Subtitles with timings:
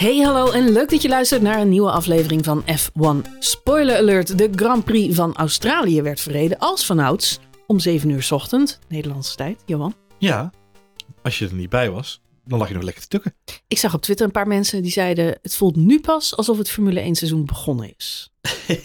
[0.00, 4.38] Hey, hallo en leuk dat je luistert naar een nieuwe aflevering van F1 Spoiler Alert.
[4.38, 9.36] De Grand Prix van Australië werd verreden als vanouds om 7 uur 's ochtend, Nederlandse
[9.36, 9.62] tijd.
[9.66, 9.94] Johan?
[10.18, 10.52] Ja,
[11.22, 13.34] als je er niet bij was, dan lag je nog lekker te tukken.
[13.68, 15.38] Ik zag op Twitter een paar mensen die zeiden...
[15.42, 18.32] het voelt nu pas alsof het Formule 1 seizoen begonnen is.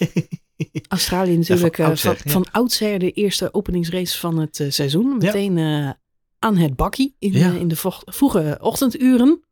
[0.88, 2.32] Australië natuurlijk van eh, oudsher, van, ja.
[2.32, 5.16] van oudsher de eerste openingsrace van het eh, seizoen.
[5.18, 5.90] Meteen eh,
[6.38, 7.52] aan het bakkie in, Ja.
[7.52, 9.44] in de vroege ochtenduren.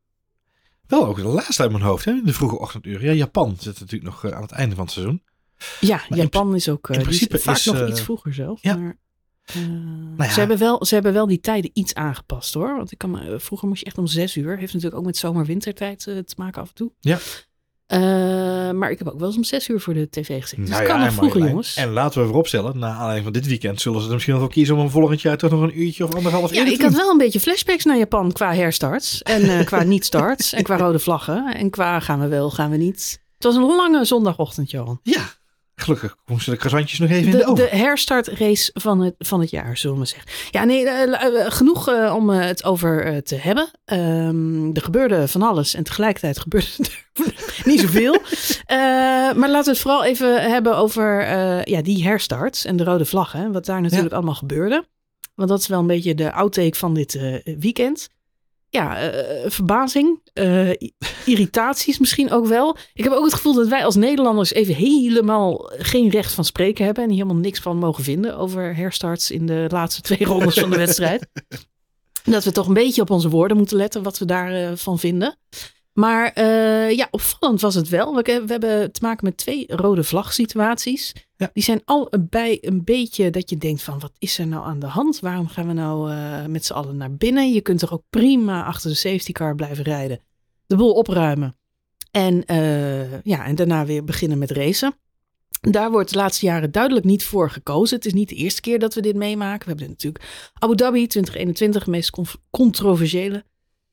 [0.99, 2.11] Wel ook de laatste uit mijn hoofd, hè?
[2.11, 3.07] in de vroege ochtenduren.
[3.07, 5.23] Ja, Japan zit natuurlijk nog eh, aan het einde van het seizoen.
[5.81, 8.01] Ja, Maar in Japan is ook eh, in is principe vaak is, nog eh, iets
[8.01, 8.63] vroeger zelf.
[8.63, 8.77] ja.
[8.77, 8.99] Maar,
[9.45, 10.31] eh, ja.
[10.33, 12.77] ze, hebben wel, ze hebben wel die tijden iets aangepast hoor.
[12.77, 14.59] Want ik kan, me- vroeger moest je echt om zes uur.
[14.59, 16.93] Heeft natuurlijk ook met zomer-wintertijd eh, te maken af en toe.
[17.01, 17.19] Ja.
[17.87, 18.01] Eh,
[18.71, 20.65] maar ik heb ook wel eens om zes uur voor de tv gezeten.
[20.65, 21.51] Dus Nou kan nog vroeger Marjolein.
[21.51, 21.77] jongens.
[21.77, 24.53] En laten we vooropstellen, na aanleiding van dit weekend zullen ze er misschien nog wel
[24.53, 26.85] kiezen om een volgend jaar toch nog een uurtje of anderhalf Ja, eerder ik te
[26.87, 29.23] had wel een beetje flashbacks naar Japan qua herstarts.
[29.23, 30.53] En eh, qua niet-starts.
[30.53, 31.55] en qua rode vlaggen.
[31.55, 33.21] En qua gaan we wel, gaan we niet.
[33.35, 35.01] Het was een lange zondagochtend, Johan.
[35.03, 35.23] Ja,
[35.77, 37.71] gelukkig moesten de croissantjes nog even in de De, oven.
[37.71, 40.31] de herstartrace van het, van het jaar, zullen we zeggen.
[40.51, 43.71] Ja, nee, eh, eh, genoeg eh, om het over te hebben.
[43.85, 46.67] Ehm, er gebeurde van alles en tegelijkertijd gebeurde
[47.13, 48.19] er niet zoveel.
[49.37, 51.29] Maar laten we het vooral even hebben over
[51.71, 53.41] ja, die herstarts en de rode vlaggen.
[53.41, 54.85] hè, Wat daar natuurlijk allemaal gebeurde.
[55.35, 57.19] Want dat is wel een beetje de outtake van dit
[57.59, 58.09] weekend.
[58.75, 60.21] Ja, eh, verbazing,
[60.83, 60.93] i-
[61.25, 62.77] irritaties misschien ook wel.
[62.95, 66.85] Ik heb ook het gevoel dat wij als Nederlanders even helemaal geen recht van spreken
[66.85, 67.05] hebben.
[67.05, 70.77] En helemaal niks van mogen vinden over herstarts in de laatste twee rondes van de
[70.77, 71.27] wedstrijd.
[72.25, 75.39] Dat we toch een beetje op onze woorden moeten letten wat we daarvan van vinden.
[75.95, 78.15] Maar eh, ja, opvallend was het wel.
[78.15, 81.13] We, we hebben te maken met twee rode vlag situaties.
[81.37, 81.51] Ja.
[81.53, 84.87] Die zijn allebei een beetje dat je denkt van wat is er nou aan de
[84.87, 85.21] hand?
[85.21, 87.53] Waarom gaan we nou eh, met z'n allen naar binnen?
[87.53, 90.21] Je kunt toch ook prima achter de safety car blijven rijden.
[90.67, 91.57] De boel opruimen.
[92.11, 94.95] En, eh, ja, en daarna weer beginnen met racen.
[95.61, 97.97] Daar wordt de laatste jaren duidelijk niet voor gekozen.
[97.97, 99.65] Het is niet de eerste keer dat we dit meemaken.
[99.65, 100.25] We hebben natuurlijk
[100.55, 103.45] Abu Dhabi 2021, het meest controversiële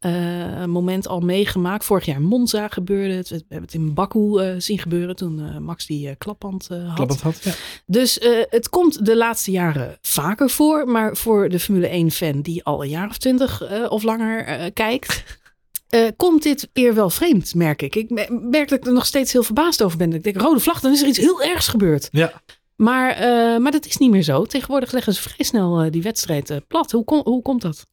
[0.01, 1.85] eh, moment al meegemaakt.
[1.85, 3.29] Vorig jaar in Monza gebeurde het.
[3.29, 7.21] We hebben het in Baku eh, zien gebeuren toen eh, Max die klapband eh, had.
[7.21, 7.39] Had.
[7.43, 7.51] Ja.
[7.85, 8.19] Dus
[8.49, 10.87] het komt de laatste jaren vaker voor.
[10.87, 15.23] Maar voor de Formule 1-fan die al een jaar of twintig of langer kijkt...
[16.17, 17.95] komt dit eer wel vreemd, merk ik.
[17.95, 20.13] Ik me- merk dat ik er nog steeds heel verbaasd over ben.
[20.13, 22.09] Ik denk, rode vlag, dan is er iets heel ergs gebeurd.
[22.11, 22.41] ja.
[22.81, 24.45] Maar, eh, maar dat is niet meer zo.
[24.45, 26.91] Tegenwoordig leggen ze vrij snel eh, die wedstrijd eh, plat.
[26.91, 27.87] Hoe, hoe komt dat?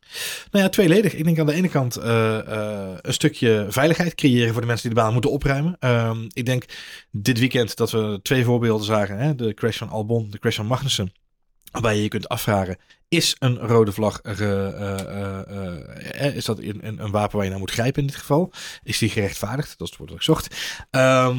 [0.51, 1.15] Nou ja, tweeledig.
[1.15, 5.03] Ik denk aan de ene kant een stukje veiligheid creëren voor de mensen die de
[5.03, 5.77] baan moeten opruimen.
[5.79, 6.65] Ehm, ik denk
[7.11, 9.19] dit weekend dat we twee voorbeelden zagen.
[9.19, 9.35] Hè?
[9.35, 11.13] De crash van Albon, de crash van Magnussen.
[11.71, 12.77] Waarbij je je kunt afvragen,
[13.09, 17.51] is een rode vlag, eh, eh, eh, is dat een, een, een wapen waar je
[17.51, 18.53] naar moet grijpen in dit geval?
[18.83, 19.79] Is die gerechtvaardigd?
[19.79, 20.57] Dat is het woord dat ik zocht.
[20.91, 21.37] Ehm,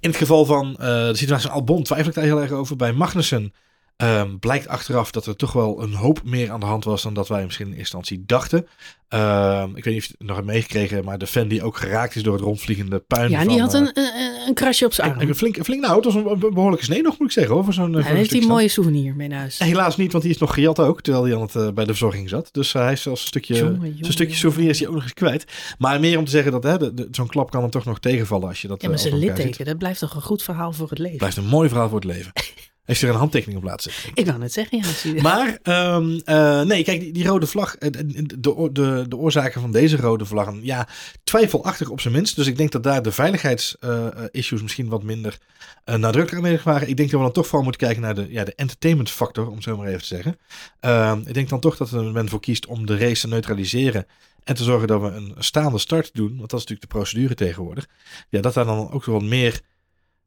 [0.00, 2.76] in het geval van de situatie van Albon twijfel ik daar heel erg over.
[2.76, 3.54] Bij Magnussen
[4.02, 7.14] ehm, blijkt achteraf dat er toch wel een hoop meer aan de hand was dan
[7.14, 8.66] dat wij misschien in eerste instantie dachten.
[9.08, 11.76] Ehm, ik weet niet of je het nog hebt meegekregen, maar de fan die ook
[11.76, 13.30] geraakt is door het rondvliegende puin.
[13.30, 14.12] Ja, van, die had een, een,
[14.46, 15.20] een krasje op zijn arm.
[15.20, 17.54] een, een flink, een flink, nou, het was een, behoorlijke snee nog, moet ik zeggen.
[17.54, 19.58] Hoor, voor zo'n, voor Hij een heeft mooie souvenir mee naar huis.
[19.58, 22.28] Helaas niet, want die is nog gejat ook, terwijl hij aan het, bij de verzorging
[22.28, 22.48] zat.
[22.52, 25.14] Dus hij is zelfs een stukje, Jongen, zijn stukje souvenir is hij ook nog eens
[25.14, 25.44] kwijt.
[25.78, 27.98] Maar meer om te zeggen dat hè, de- de- zo'n klap kan hem toch nog
[28.00, 30.88] tegenvallen als je dat Ja, maar zijn litteken, dat blijft toch een goed verhaal voor
[30.88, 31.18] het leven.
[31.18, 32.32] Blijft een mooi verhaal voor het leven.
[32.84, 34.10] Heeft er een handtekening op laten zetten.
[34.14, 34.84] Ik wou net zeggen, ja.
[34.84, 35.20] zie je.
[35.20, 38.06] Maar, ehm, eh, nee, kijk, die, die rode vlag, eh, de,
[38.40, 40.88] de, de, oorzaken van deze rode vlaggen, ja,
[41.24, 42.36] twijfelachtig op zijn minst.
[42.36, 45.38] Dus ik denk dat daar de veiligheidsissues misschien wat minder
[45.84, 46.88] eh, nadrukkelijk aanwezig waren.
[46.88, 49.50] Ik denk dat we dan toch vooral moeten kijken naar de, ja, de entertainment factor,
[49.50, 50.38] om zo maar even te zeggen.
[50.80, 54.06] Ehm, ik denk dan toch dat er men voor kiest om de race te neutraliseren.
[54.44, 57.34] En te zorgen dat we een staande start doen, want dat is natuurlijk de procedure
[57.34, 57.86] tegenwoordig.
[58.28, 59.60] Ja, dat daar dan ook wat meer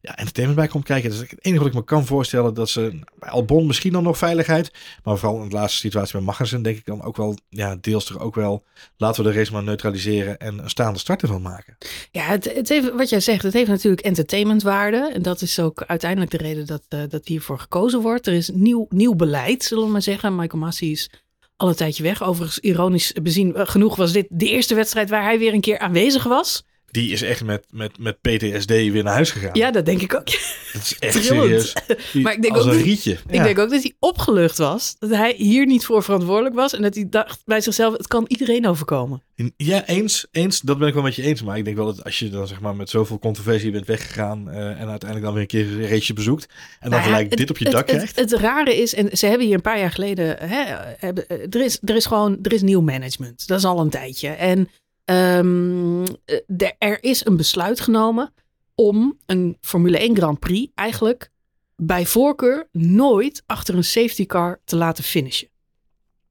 [0.06, 1.10] ja, entertainment bij komt kijken.
[1.10, 4.18] Dus het enige wat ik me kan voorstellen dat ze bij Albon misschien dan nog
[4.18, 4.72] veiligheid,
[5.04, 8.06] maar vooral in de laatste situatie bij Magnussen denk ik dan ook wel, ja, deels
[8.06, 8.64] toch ook wel,
[8.98, 11.78] laten we de race maar neutraliseren en een staande start ervan maken.
[12.12, 15.12] Ja, het, het heeft, wat jij zegt, het heeft natuurlijk entertainmentwaarde.
[15.14, 18.28] En dat is ook uiteindelijk de reden dat, eh, dat hiervoor gekozen wordt.
[18.28, 20.36] Er is nieuw, nieuw beleid, zullen we maar zeggen.
[20.36, 21.10] Michael Massey is
[21.58, 22.24] al een tijdje weg.
[22.24, 25.80] Overigens, ironisch bezien eh, genoeg was dit de eerste wedstrijd waar hij weer een keer
[25.80, 26.64] aanwezig was.
[26.96, 29.50] Die is echt met, met, met PTSD weer naar huis gegaan.
[29.54, 30.26] Ja, dat denk ik ook.
[30.74, 31.44] dat is echt trillend.
[31.44, 31.74] serieus.
[32.14, 33.12] Die- Maar ik denk als ook een dat- rietje.
[33.12, 34.96] Ik denk ook dat hij opgelucht was.
[35.00, 36.74] Dat hij hier niet voor verantwoordelijk was.
[36.74, 39.24] En dat hij dacht bij zichzelf, het kan iedereen overkomen.
[39.58, 40.62] Ja, eens, eens.
[40.62, 41.44] Dat ben ik wel met je eens.
[41.44, 44.50] Maar ik denk wel dat als je dan zeg maar met zoveel controversie bent weggegaan
[44.50, 47.30] eh, en uiteindelijk dan weer een keer een raceje bezoekt en dan Nou ja, gelijk
[47.30, 48.16] het- dit op je het- dak het, krijgt.
[48.16, 50.64] Het, rare is, en ze hebben hier een paar jaar geleden, hè,
[50.98, 53.48] hebben, er, is, er is gewoon, er is nieuw management.
[53.48, 54.28] Dat is al een tijdje.
[54.30, 54.70] En
[55.06, 58.34] Ehm, eh, er- is een besluit genomen
[58.76, 61.30] om een Formule 1 Grand Prix eigenlijk
[61.76, 65.48] bij voorkeur nooit achter een safety car te laten finishen.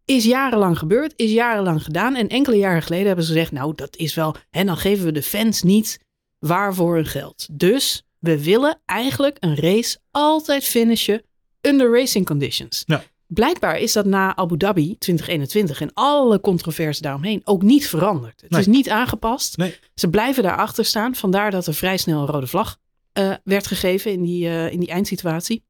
[0.04, 2.14] Is jarenlang gebeurd, is jarenlang gedaan.
[2.14, 5.12] En enkele jaren geleden hebben ze gezegd, nou dat is wel, en dan geven we
[5.12, 5.98] de fans niet
[6.38, 7.48] waarvoor hun geld.
[7.52, 11.22] Dus we willen eigenlijk een race altijd finishen
[11.60, 12.82] under racing conditions.
[12.86, 13.04] Ja.
[13.34, 18.40] Blijkbaar is dat na Abu Dhabi 2021 en alle controverse daaromheen ook niet veranderd.
[18.40, 18.60] Het Nee.
[18.60, 19.56] is niet aangepast.
[19.56, 19.78] Nee.
[19.94, 21.14] Ze blijven daarachter staan.
[21.14, 22.76] Vandaar dat er vrij snel een rode vlag
[23.12, 25.64] eh, werd gegeven in die, eh, in die eindsituatie.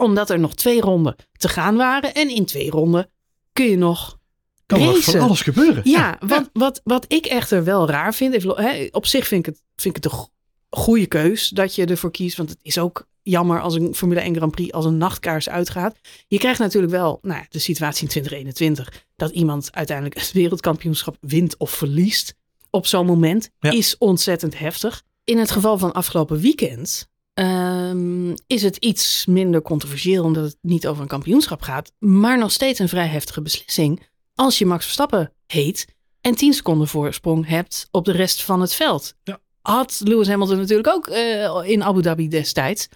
[0.00, 2.14] Omdat er nog twee ronden te gaan waren.
[2.14, 3.10] En in twee ronden
[3.52, 4.18] kun je nog
[4.66, 5.82] Kan er van alles gebeuren.
[5.84, 8.34] Ja, wat, Wat, wat ik echter wel raar vind.
[8.34, 10.28] even hè, op zich vind ik het, vind ik het een go-
[10.70, 12.36] goede keus dat je ervoor kiest.
[12.36, 15.96] Want het is ook jammer als een Formule 1 Grand Prix als een nachtkaars uitgaat.
[16.28, 19.04] Je krijgt natuurlijk wel nou, ja, de situatie in 2021.
[19.16, 22.34] Dat iemand uiteindelijk het wereldkampioenschap wint of verliest.
[22.70, 23.70] Op zo'n moment Ja.
[23.70, 25.02] is ontzettend heftig.
[25.24, 30.24] In het geval van afgelopen weekend ehm, is het iets minder controversieel.
[30.24, 31.92] Omdat het niet over een kampioenschap gaat.
[31.98, 34.02] Maar nog steeds een vrij heftige beslissing
[34.34, 35.86] als je Max Verstappen heet
[36.20, 39.14] en 10 seconden voorsprong hebt op de rest van het veld.
[39.22, 39.40] Ja.
[39.66, 42.88] Had Lewis Hamilton natuurlijk ook eh, in Abu Dhabi destijds.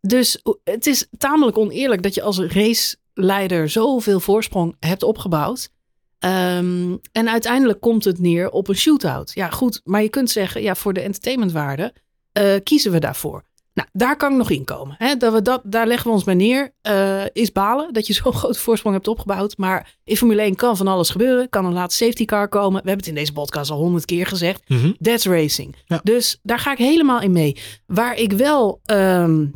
[0.00, 5.70] Dus het is tamelijk oneerlijk dat je als raceleider zoveel voorsprong hebt opgebouwd.
[6.18, 9.32] Ehm, en uiteindelijk komt het neer op een shootout.
[9.34, 11.94] Ja, goed, maar je kunt zeggen, ja, voor de entertainmentwaarde
[12.32, 13.44] eh, kiezen we daarvoor.
[13.74, 14.94] Nou, daar kan ik nog in komen.
[14.98, 15.16] Hè?
[15.16, 16.74] Dat we dat, daar leggen we ons bij neer.
[16.82, 19.56] Eh, is balen dat je zo'n grote voorsprong hebt opgebouwd.
[19.56, 21.48] Maar in Formule 1 kan van alles gebeuren.
[21.48, 22.70] Kan een laatste safety car komen.
[22.70, 24.68] We hebben het in deze podcast al honderd keer gezegd.
[24.68, 24.92] Mhm.
[25.00, 25.76] That's racing.
[25.84, 26.00] Ja.
[26.02, 27.56] Dus daar ga ik helemaal in mee.
[27.86, 29.46] Waar ik wel, ehm,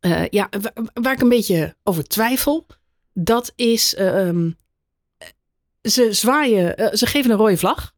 [0.00, 2.66] eh, ja, wa- waar, ik een beetje over twijfel,
[3.12, 4.50] dat is, eh, ehm,
[5.82, 7.92] ze zwaaien, eh, ze geven een rode vlag.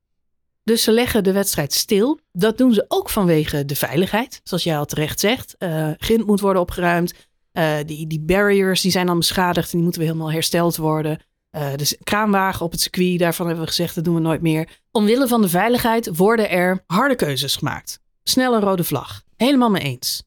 [0.65, 2.21] Dus ze leggen de wedstrijd stil.
[2.33, 4.41] Dat doen ze ook vanwege de veiligheid.
[4.45, 5.57] Zoals jij al terecht zegt.
[5.59, 7.15] Eh grind moet worden opgeruimd.
[7.53, 9.67] Eh, die, die barriers die zijn dan beschadigd.
[9.67, 11.25] En die moeten weer helemaal hersteld worden.
[11.51, 13.19] Eh dus kraanwagen op het circuit.
[13.19, 14.69] Daarvan hebben we gezegd dat doen we nooit meer.
[14.91, 18.01] Omwille van de veiligheid worden er harde keuzes gemaakt.
[18.23, 19.23] Snel een rode vlag.
[19.37, 20.23] Helemaal mee eens.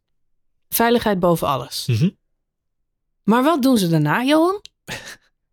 [0.70, 1.88] Veiligheid boven alles.
[1.88, 2.10] Mhm.
[3.24, 4.62] Maar wat doen ze daarna, Johan?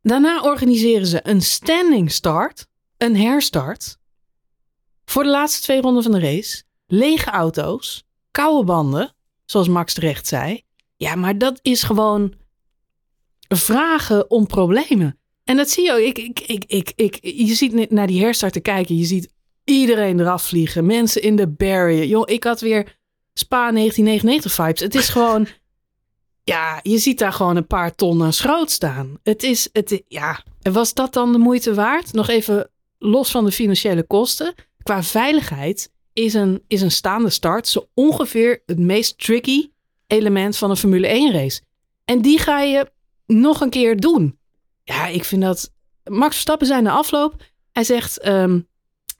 [0.02, 2.66] Daarna organiseren ze een standing start,
[2.96, 3.98] een herstart,
[5.10, 6.62] voor de laatste twee ronden van de race.
[6.86, 9.14] Lege auto's, koude banden,
[9.44, 10.62] zoals Max terecht zei.
[10.96, 12.34] Ja, maar dat is gewoon
[13.48, 15.18] vragen om problemen.
[15.44, 15.98] En dat zie je ook.
[15.98, 18.96] Ik, ik, ik, ik, ik, je ziet naar die herstart te kijken.
[18.96, 19.32] Je ziet
[19.64, 20.86] iedereen eraf vliegen.
[20.86, 22.04] Mensen in de barrier.
[22.04, 22.98] Joh, ik had weer
[23.34, 24.80] Spa 1999 vibes.
[24.80, 25.46] Het is gewoon...
[26.44, 29.18] Ja, je ziet daar gewoon een paar tonnen schroot staan.
[29.22, 32.12] Het is, het, ja, en was dat dan de moeite waard?
[32.12, 34.54] Nog even los van de financiële kosten.
[34.82, 39.70] Qua veiligheid is een, is een staande start zo ongeveer het meest tricky
[40.06, 41.60] element van een Formule 1 race.
[42.04, 42.90] En die ga je
[43.26, 44.38] nog een keer doen.
[44.84, 45.72] Ja, ik vind dat...
[46.04, 47.34] Max Verstappen zei na afloop,
[47.72, 48.18] hij zegt...
[48.20, 48.60] ehm,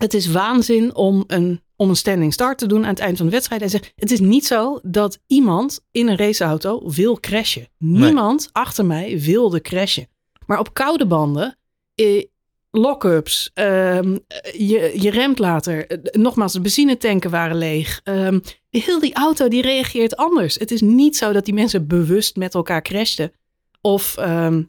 [0.01, 3.27] het is waanzin om een, om een standing start te doen aan het eind van
[3.27, 3.61] de wedstrijd.
[3.61, 7.69] Hij zegt, het is niet zo dat iemand in een raceauto wil crashen.
[7.79, 10.09] Niemand achter mij wilde crashen.
[10.47, 11.59] Maar op koude banden,
[11.95, 12.25] eh,
[12.71, 14.17] lock-ups, ehm,
[14.59, 15.87] je, je remt later.
[15.87, 18.01] Eh, nogmaals, de benzinetanken waren leeg.
[18.05, 18.39] Ehm,
[18.71, 20.55] heel die auto die reageert anders.
[20.55, 23.33] Het is niet zo dat die mensen bewust met elkaar crashten.
[23.81, 24.63] Of ehm,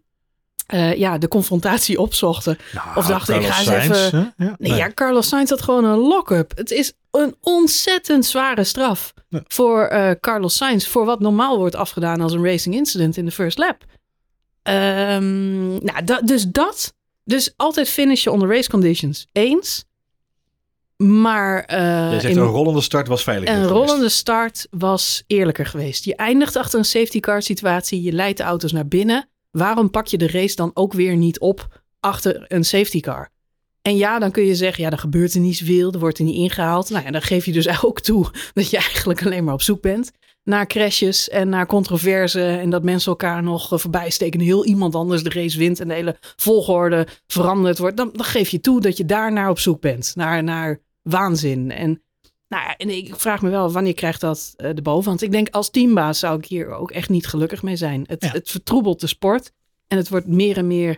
[0.67, 2.58] eh, ja, de confrontatie opzochten.
[2.74, 4.34] Nou, Of dachten, ik ga eens Sainz, even-?
[4.38, 6.51] Ja, Nee, ja, Carlos Sainz had gewoon een lock-up.
[6.58, 9.41] Het is een ontzettend zware straf Ja.
[9.48, 10.86] voor eh, Carlos Sainz.
[10.88, 13.84] Voor wat normaal wordt afgedaan als een racing incident in de first lap.
[14.63, 16.93] Nou, da- dus dat.
[17.24, 19.28] Dus altijd finishen onder race conditions.
[19.32, 19.86] Eens.
[20.98, 23.50] Maar Jij zegt in- een rollende start was veilig.
[23.50, 23.72] een geweest.
[23.72, 26.04] rollende start was eerlijker geweest.
[26.06, 28.01] Je eindigt achter een safety car situatie.
[28.01, 29.30] Je leidt de auto's naar binnen.
[29.51, 33.30] Waarom pak je de race dan ook weer niet op achter een safety car?
[33.82, 35.92] En ja, dan kun je zeggen, ja, dan gebeurt er niet zoveel.
[35.92, 36.90] Er wordt er niet ingehaald.
[36.90, 39.82] Nou ja, dan geef je dus ook toe dat je eigenlijk alleen maar op zoek
[39.82, 40.12] bent
[40.43, 42.45] naar crashes en naar controverse.
[42.45, 44.39] En dat mensen elkaar nog eh, voorbij steken.
[44.39, 47.98] En heel iemand anders de race wint en de hele volgorde veranderd wordt.
[47.98, 50.12] Dan, dan geef je toe dat je daar naar op zoek bent.
[50.15, 51.71] Naar, naar waanzin.
[51.71, 52.03] En
[52.48, 55.21] nou ja, en ik vraag me wel, wanneer krijgt dat eh, de bovenhand?
[55.21, 58.03] Ik denk als teambaas zou ik hier ook echt niet gelukkig mee zijn.
[58.07, 58.31] Het, Ja.
[58.31, 59.51] het vertroebelt de sport
[59.88, 60.98] en het wordt meer en meer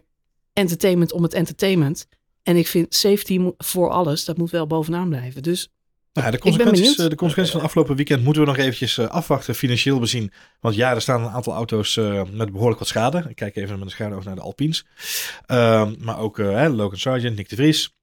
[0.53, 2.07] entertainment om het entertainment.
[2.43, 5.43] En ik vind safety voor alles, dat moet wel bovenaan blijven.
[5.43, 5.69] Dus
[6.13, 9.55] Nou, de, consequenties, eh, de consequenties van afgelopen weekend moeten we nog eventjes eh, afwachten,
[9.55, 10.32] financieel bezien.
[10.60, 13.25] Want ja, er staan een aantal auto's eh, met behoorlijk wat schade.
[13.29, 14.86] Ik kijk even met een schade over naar de Alpines.
[15.46, 17.93] Ehm, maar ook Logan Sargent, Nick de Vries.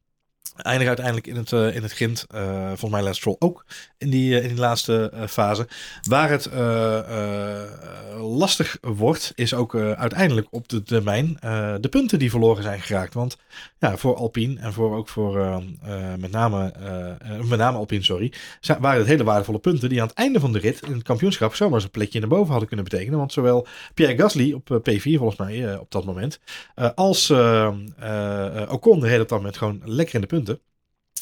[0.62, 2.26] Eindig uiteindelijk in het, uh, in het grind.
[2.34, 3.64] Uh, volgens mij Lance Stroll ook
[3.98, 5.68] in die, uh, in die laatste fase.
[6.02, 6.50] Waar het
[8.20, 11.36] lastig wordt, is ook uiteindelijk op de termijn
[11.80, 13.14] de punten die verloren zijn geraakt.
[13.14, 13.36] Want
[13.78, 15.62] ja, voor Alpine en voor ook voor
[16.18, 16.72] met, name,
[17.48, 18.32] met name Alpine, sorry,
[18.80, 21.54] waren het hele waardevolle punten die aan het einde van de rit in het kampioenschap
[21.54, 23.18] zomaar eens een plekje naar boven hadden kunnen betekenen.
[23.18, 26.40] Want zowel Pierre Gasly op P4 volgens mij op dat moment,
[26.94, 27.30] als
[28.68, 30.49] Ocon de hele tijd met gewoon lekker in de punten.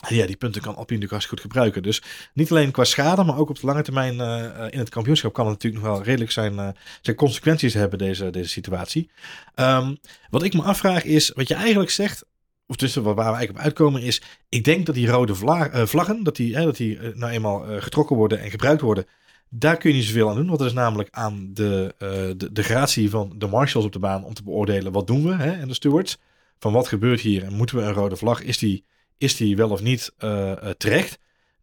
[0.06, 1.82] Ja, die punten kan Alpine hartstikke goed gebruiken.
[1.82, 2.02] Dus
[2.32, 5.46] niet alleen qua schade, maar ook op de lange termijn uh, in het kampioenschap kan
[5.46, 6.68] het natuurlijk nog wel redelijk zijn, uh,
[7.00, 9.10] zijn consequenties hebben, deze, deze situatie.
[9.54, 9.98] Um,
[10.30, 12.24] wat ik me afvraag is, wat je eigenlijk zegt,
[12.66, 16.24] of tussen waar we eigenlijk op uitkomen is, ik denk dat die rode vla vlaggen,
[16.24, 19.06] dat die, dat die nou eenmaal getrokken worden en gebruikt worden,
[19.48, 20.46] daar kun je niet zoveel aan doen.
[20.46, 21.94] Want dat is namelijk aan de,
[22.36, 25.34] de, de gratie van de marshals op de baan om te beoordelen wat doen we
[25.34, 26.18] hè, en de stewards.
[26.58, 28.42] Van wat gebeurt hier en moeten we een rode vlag?
[28.42, 28.84] Is die
[29.18, 31.18] is die wel of niet uh, terecht?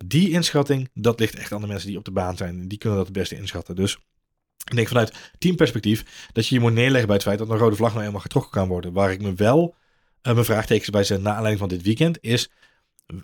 [0.05, 2.67] Die inschatting, dat ligt echt aan de mensen die op de baan zijn.
[2.67, 3.75] Die kunnen dat het beste inschatten.
[3.75, 3.97] Dus
[4.69, 7.75] ik denk vanuit teamperspectief dat je je moet neerleggen bij het feit dat een rode
[7.75, 8.93] vlag nou eenmaal getrokken kan worden.
[8.93, 9.75] Waar ik me wel
[10.23, 12.49] uh, mijn vraagtekens bij zet na aanleiding van dit weekend is...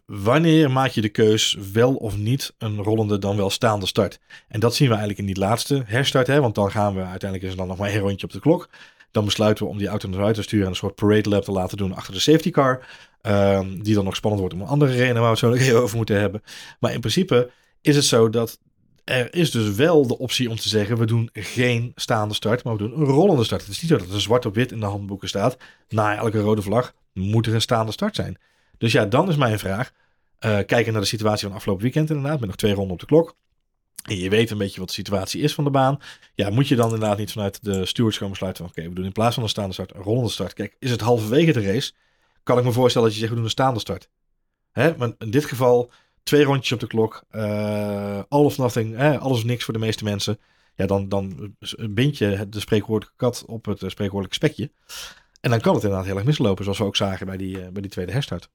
[0.05, 4.19] Wanneer maak je de keus wel of niet een rollende dan wel staande start?
[4.47, 6.27] En dat zien we eigenlijk in die laatste herstart.
[6.27, 6.39] Hè?
[6.39, 8.69] Want dan gaan we uiteindelijk is er dan nog maar één rondje op de klok.
[9.11, 11.43] Dan besluiten we om die auto naar buiten te sturen en een soort parade lap
[11.43, 12.87] te laten doen achter de safety car.
[13.23, 15.97] Um, die dan nog spannend wordt om een andere reden waar we het zo over
[15.97, 16.43] moeten hebben.
[16.79, 17.51] Maar in principe
[17.81, 18.59] is het zo dat
[19.03, 22.73] er is dus wel de optie om te zeggen: we doen geen staande start, maar
[22.73, 23.61] we doen een rollende start.
[23.61, 25.57] Het is niet zo dat er zwart op wit in de handboeken staat.
[25.89, 28.37] Na elke rode vlag moet er een staande start zijn.
[28.77, 29.91] Dus ja, dan is mijn vraag.
[30.45, 33.05] Uh, kijken naar de situatie van afgelopen weekend inderdaad, met nog twee ronden op de
[33.05, 33.35] klok.
[34.03, 35.99] En je weet een beetje wat de situatie is van de baan.
[36.33, 39.11] Ja, moet je dan inderdaad niet vanuit de stewards komen besluiten oké, we doen in
[39.11, 40.53] plaats van een staande start een rollende start.
[40.53, 41.91] Kijk, is het halverwege de race
[42.43, 44.09] kan ik me voorstellen dat je zegt, we doen een staande start.
[44.71, 44.97] Hè?
[44.97, 45.91] Maar in dit geval
[46.23, 49.19] twee rondjes op de klok, uh, all of nothing, hè?
[49.19, 50.39] alles of niks voor de meeste mensen.
[50.75, 51.55] Ja, dan, dan
[51.89, 54.71] bind je de spreekwoordelijke kat op het spreekwoordelijke spekje.
[55.41, 57.67] En dan kan het inderdaad heel erg mislopen, zoals we ook zagen bij die, uh,
[57.71, 58.49] bij die tweede herstart.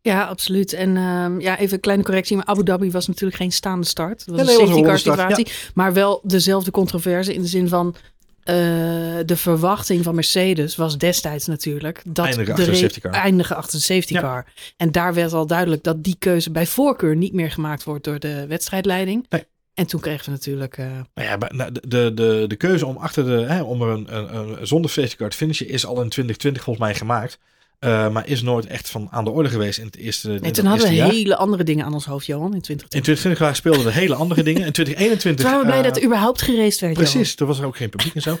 [0.00, 0.72] Ja, absoluut.
[0.72, 2.36] En uh, ja, even een kleine correctie.
[2.36, 4.26] Maar Abu Dhabi was natuurlijk geen staande start.
[4.26, 5.46] Dat was nee, een safety car situatie.
[5.46, 5.52] Ja.
[5.74, 7.94] Maar wel dezelfde controverse in de zin van
[8.50, 8.54] uh,
[9.26, 13.84] de verwachting van Mercedes was destijds natuurlijk dat eindigen de achter de eindigen achter de
[13.84, 14.20] safety ja.
[14.20, 14.46] car.
[14.76, 18.18] En daar werd al duidelijk dat die keuze bij voorkeur niet meer gemaakt wordt door
[18.18, 19.26] de wedstrijdleiding.
[19.28, 19.44] Nee.
[19.74, 20.78] En toen kregen we natuurlijk.
[20.78, 20.86] Uh...
[21.14, 24.16] Nou ja, nou, de, de, de, de keuze om achter de hè, om er een,
[24.16, 27.38] een, een zonder safety car te finishen is al in 2020 volgens mij gemaakt.
[27.80, 30.64] Uh, maar is nooit echt van aan de orde geweest in het eerste Nee, toen
[30.64, 31.10] hadden we jaar.
[31.10, 32.98] hele andere dingen aan ons hoofd, Johan, in 2020.
[32.98, 34.66] In 2020 speelden we hele andere dingen.
[34.66, 35.44] In 2021...
[35.44, 37.36] Toen waren we blij dat er überhaupt gereest werd, Precies, Johan.
[37.38, 38.38] er was er ook geen publiek en zo.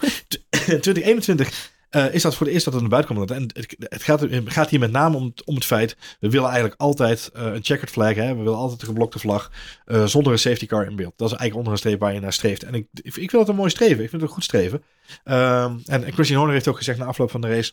[0.50, 3.30] In 2021 uh, is dat voor de eerst dat het naar buiten komt.
[3.30, 6.48] En het, het, gaat, het, gaat, hier met name om, om het feit, we willen
[6.48, 8.36] eigenlijk altijd uh, een checkered flag, hè?
[8.36, 9.50] we willen altijd een geblokte vlag,
[9.86, 11.12] uh, zonder een safety car in beeld.
[11.16, 12.62] Dat is eigenlijk onder een streep waar je naar streeft.
[12.62, 14.82] En ik, ik vind het een mooi streven, ik vind het een goed streven.
[15.24, 17.72] Um, en, en Christian Horner heeft ook gezegd na afloop van de race,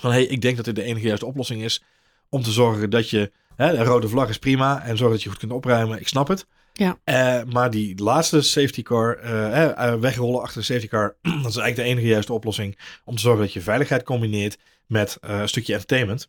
[0.00, 1.82] van hey, ik denk dat dit de enige juiste oplossing is
[2.28, 5.28] om te zorgen dat je, hè, een rode vlag is prima en zorgen dat je
[5.28, 6.00] goed kunt opruimen.
[6.00, 6.46] Ik snap het.
[6.72, 6.98] Ja.
[7.04, 11.76] Uh, maar die laatste safety car, uh, wegrollen achter de safety car, dat is eigenlijk
[11.76, 16.28] de enige juiste oplossing om te zorgen dat je veiligheid combineert met een stukje entertainment.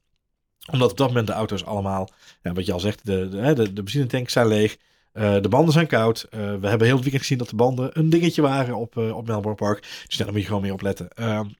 [0.72, 2.10] Omdat op dat moment de auto's allemaal,
[2.42, 4.78] ja, wat je al zegt, de, de, de, de benzinetanks zijn leeg.
[5.14, 6.28] Uh, de banden zijn koud.
[6.30, 9.16] Uh, we hebben heel het weekend gezien dat de banden een dingetje waren op, uh,
[9.16, 9.82] op Melbourne Park.
[10.08, 11.08] Dus daar moet je gewoon mee opletten.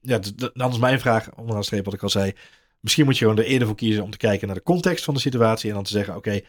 [0.00, 0.20] ja,
[0.54, 2.32] dan is mijn vraag, onderaan de streep wat ik al zei.
[2.80, 5.14] Misschien moet je gewoon er eerder voor kiezen om te kijken naar de context van
[5.14, 5.68] de situatie.
[5.68, 6.40] En dan te zeggen, oké,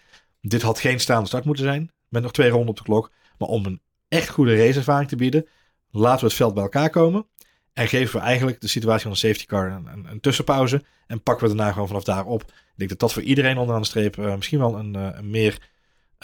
[0.41, 1.91] dit had geen staande start moeten zijn.
[2.09, 3.11] Met nog twee ronden op de klok.
[3.37, 5.47] Maar om een echt goede raceervaring te bieden,
[5.91, 7.27] laten we het veld bij elkaar komen.
[7.73, 10.83] En geven we eigenlijk de situatie van de safety car een, een, een tussenpauze.
[11.07, 12.41] En pakken we daarna gewoon vanaf daar op.
[12.41, 15.73] Ik denk dat dat voor iedereen onderaan de streep misschien wel een, een meer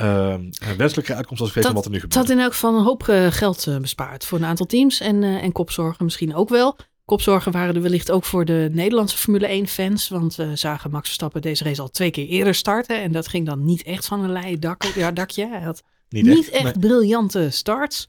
[0.01, 0.35] uh,
[0.77, 2.13] wenselijke uitkomst als ik weet wat er nu gebeurt.
[2.13, 4.99] Dat had in elk geval een hoop uh, geld uh, bespaard voor een aantal teams
[4.99, 6.75] en, uh, en kopzorgen misschien ook wel.
[7.05, 11.05] Kopzorgen waren er wellicht ook voor de Nederlandse Formule 1 fans, want we zagen Max
[11.05, 14.23] Verstappen deze race al twee keer eerder starten en dat ging dan niet echt van
[14.23, 15.47] een leien dak, ja, dakje.
[15.47, 16.79] Hij had niet, niet echt, echt nee.
[16.79, 18.07] briljante starts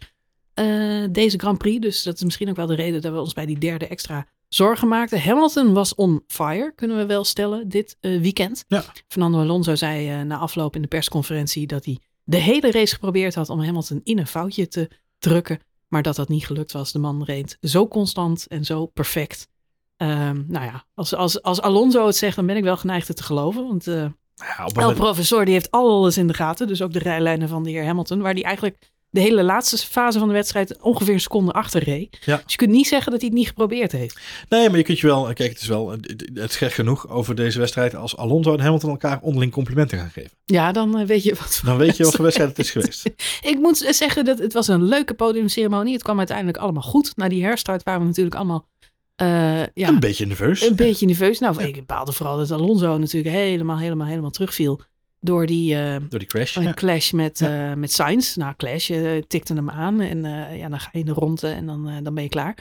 [1.10, 3.46] deze Grand Prix, dus dat is misschien ook wel de reden dat we ons bij
[3.46, 5.18] die derde extra zorgen maakte.
[5.18, 8.64] Hamilton was on fire, kunnen we wel stellen, dit uh, weekend.
[8.68, 8.84] Ja.
[9.08, 13.34] Fernando Alonso zei uh, na afloop in de persconferentie dat hij de hele race geprobeerd
[13.34, 15.60] had om Hamilton in een foutje te drukken.
[15.88, 16.92] Maar dat dat niet gelukt was.
[16.92, 19.48] De man reed zo constant en zo perfect.
[19.96, 23.16] Um, nou ja, als, als, als Alonso het zegt, dan ben ik wel geneigd het
[23.16, 23.66] te geloven.
[23.66, 26.66] Want uh, ja, El Professor die heeft alles in de gaten.
[26.66, 28.20] Dus ook de rijlijnen van de heer Hamilton.
[28.20, 32.18] Waar die eigenlijk de hele laatste fase van de wedstrijd ongeveer een seconde achter reed.
[32.24, 32.36] Ja.
[32.36, 34.18] Dus je kunt niet zeggen dat hij het niet geprobeerd heeft.
[34.48, 37.34] Nee, maar je kunt je wel, kijk, het is wel het is gek genoeg over
[37.34, 40.30] deze wedstrijd als Alonso en Hamilton elkaar onderling complimenten gaan geven.
[40.44, 41.60] Ja, dan eh, weet je wat.
[41.64, 43.06] Dan weet je wat voor wedstrijd het is geweest.
[43.52, 45.92] Ik moet zeggen dat het was een leuke podiumceremonie.
[45.92, 47.16] Het kwam uiteindelijk allemaal goed.
[47.16, 48.68] Na die herstart waren we natuurlijk allemaal
[49.16, 50.62] eh, ja, Een beetje nerveus.
[50.62, 51.38] een beetje nerveus.
[51.38, 54.80] Nou, ik bepaalde vooral dat Alonso natuurlijk helemaal, helemaal, helemaal terugviel.
[55.24, 56.56] Door die eh, Door die crash.
[56.56, 56.72] een Ja.
[56.72, 58.36] clash met, eh met Sainz.
[58.36, 61.48] Nou, clash, je tikte hem aan en eh, ja, dan ga je in de ronde
[61.48, 62.56] en dan, eh, dan ben je klaar.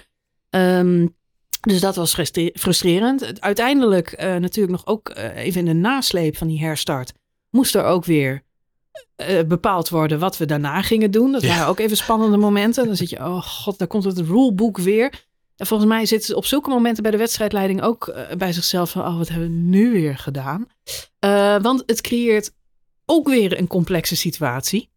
[0.49, 1.07] Ehm,
[1.61, 3.41] dus dat was frustre- frustrerend.
[3.41, 7.13] Uiteindelijk eh, natuurlijk nog ook eh, even in de nasleep van die herstart...
[7.49, 8.41] moest er ook weer
[9.15, 11.31] eh, bepaald worden wat we daarna gingen doen.
[11.31, 11.47] Dat Ja.
[11.47, 12.85] waren ook even spannende momenten.
[12.85, 15.13] Dan zit je, oh god, daar komt het rulebook weer.
[15.61, 18.91] En volgens mij zitten ze op zulke momenten bij de wedstrijdleiding ook eh, bij zichzelf
[18.91, 19.05] van...
[19.05, 20.67] oh, wat hebben we nu weer gedaan?
[21.19, 22.51] Eh, want het creëert
[23.05, 24.89] ook weer een complexe situatie.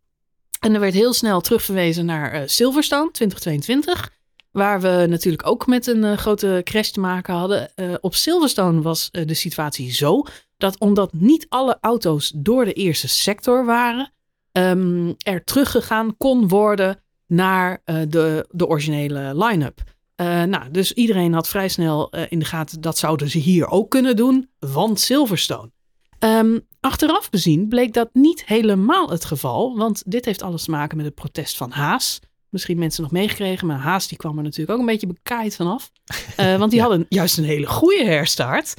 [0.60, 4.10] En er werd heel snel terugverwezen naar eh, Silverstone 2022.
[4.50, 7.70] Waar we natuurlijk ook met een grote crash te maken hadden.
[8.00, 10.22] Op Silverstone was de situatie zo
[10.56, 14.12] dat omdat niet alle auto's door de eerste sector waren,
[14.52, 19.93] ehm, er teruggegaan kon worden naar de, de originele line-up.
[20.14, 23.68] Eh, nou, dus iedereen had vrij snel eh, in de gaten dat zouden ze hier
[23.68, 25.70] ook kunnen doen, want Silverstone.
[26.18, 30.96] Ehm, achteraf bezien bleek dat niet helemaal het geval, want dit heeft alles te maken
[30.96, 32.20] met het protest van Haas.
[32.48, 35.90] Misschien mensen nog meegekregen, maar Haas die kwam er natuurlijk ook een beetje bekaaid vanaf.
[36.36, 36.86] Eh, want die Ja.
[36.86, 38.74] hadden juist een hele goede herstart,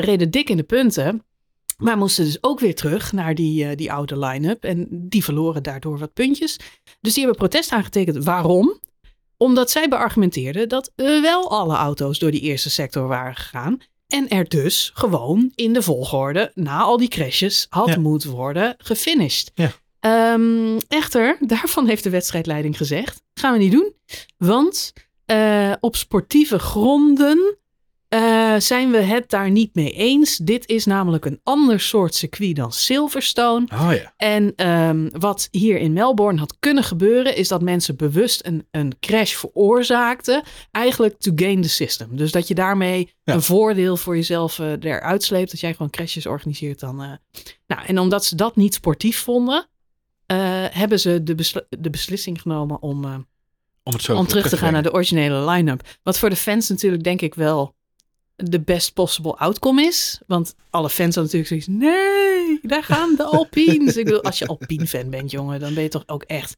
[0.00, 1.24] reden dik in de punten,
[1.76, 5.98] maar moesten dus ook weer terug naar die, die oude line-up en die verloren daardoor
[5.98, 6.56] wat puntjes.
[7.00, 8.24] Dus die hebben protest aangetekend.
[8.24, 8.78] Waarom?
[9.42, 13.78] Omdat zij beargumenteerden dat wel alle auto's door die eerste sector waren gegaan.
[14.06, 17.98] En er dus gewoon in de volgorde, na al die crashes, had Ja.
[17.98, 19.50] moeten worden gefinished.
[19.54, 19.72] Ja.
[20.00, 23.92] Ehm, echter, daarvan heeft de wedstrijdleiding gezegd: gaan we niet doen.
[24.38, 24.92] Want
[25.26, 27.56] eh, op sportieve gronden
[28.10, 30.36] eh, zijn we het daar niet mee eens.
[30.36, 33.66] Dit is namelijk een ander soort circuit dan Silverstone.
[33.72, 34.12] Oh ja.
[34.16, 38.92] En ehm, wat hier in Melbourne had kunnen gebeuren, is dat mensen bewust een, een
[39.00, 40.42] crash veroorzaakten.
[40.70, 42.16] Eigenlijk to gain the system.
[42.16, 43.34] Dus dat je daarmee Ja.
[43.34, 45.50] een voordeel voor jezelf eh, eruit sleept.
[45.50, 47.02] Dat jij gewoon crashes organiseert dan.
[47.02, 47.10] eh.
[47.66, 49.66] Nou, en omdat ze dat niet sportief vonden,
[50.70, 53.04] hebben ze de, besl- de beslissing genomen om,
[53.82, 55.98] Om het zo om terug te gaan naar de originele line-up.
[56.02, 57.74] Wat voor de fans natuurlijk denk ik wel
[58.42, 60.20] de best possible outcome is.
[60.26, 61.84] Want alle fans hadden natuurlijk zoiets.
[61.84, 63.96] Nee, daar gaan de Alpines.
[63.96, 66.56] ik bedoel, als je Alpine fan bent, jongen, dan ben je toch ook echt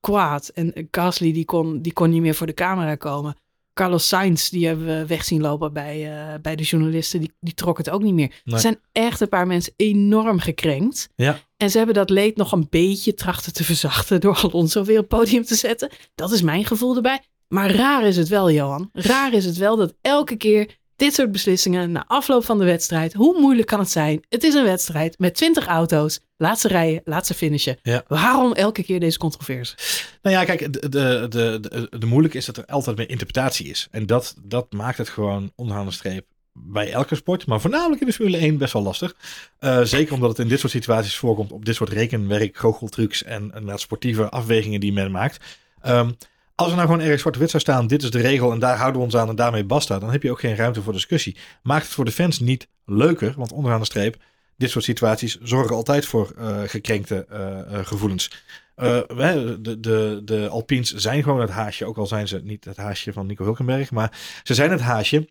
[0.00, 0.48] kwaad.
[0.48, 3.36] En Gasly die kon, die kon niet meer voor de camera komen.
[3.78, 7.20] Carlos Sainz, die hebben we weg zien lopen bij, eh, bij de journalisten.
[7.20, 8.40] Die, die trok het ook niet meer.
[8.44, 8.54] Nee.
[8.54, 11.08] Er zijn echt een paar mensen enorm gekrenkt.
[11.16, 11.40] Ja.
[11.56, 15.10] En ze hebben dat leed nog een beetje trachten te verzachten door Alonso weer op
[15.10, 15.90] het podium te zetten.
[16.14, 17.20] Dat is mijn gevoel erbij.
[17.48, 18.90] Maar raar is het wel, Johan.
[18.92, 23.12] Raar is het wel dat elke keer dit soort beslissingen na afloop van de wedstrijd,
[23.12, 24.24] hoe moeilijk kan het zijn?
[24.28, 27.78] Het is een wedstrijd met 20 auto's, laatste rijden, laatste finishen.
[27.82, 28.04] Ja.
[28.08, 29.74] Waarom elke keer deze controverse?
[30.22, 33.68] Nou ja, kijk, de, de, de, de, de moeilijke is dat er altijd meer interpretatie
[33.68, 33.88] is.
[33.90, 38.06] En dat, dat maakt het gewoon onderaan de streep bij elke sport, maar voornamelijk in
[38.06, 39.16] de Formule 1 best wel lastig.
[39.58, 43.52] Eh, zeker omdat het in dit soort situaties voorkomt op dit soort rekenwerk, goocheltrucs en,
[43.54, 45.44] en sportieve afwegingen die men maakt.
[45.80, 46.10] Ehm,
[46.58, 48.98] als er nou gewoon ergens zwart-wit zou staan, dit is de regel en daar houden
[48.98, 51.36] we ons aan en daarmee basta, dan heb je ook geen ruimte voor discussie.
[51.62, 54.16] Maakt het voor de fans niet leuker, want onderaan de streep,
[54.56, 58.30] dit soort situaties zorgen altijd voor eh, gekrenkte eh, eh, gevoelens.
[58.74, 63.12] De, de, de Alpines zijn gewoon het haasje, ook al zijn ze niet het haasje
[63.12, 65.28] van Nico Hulkenberg, maar ze zijn het haasje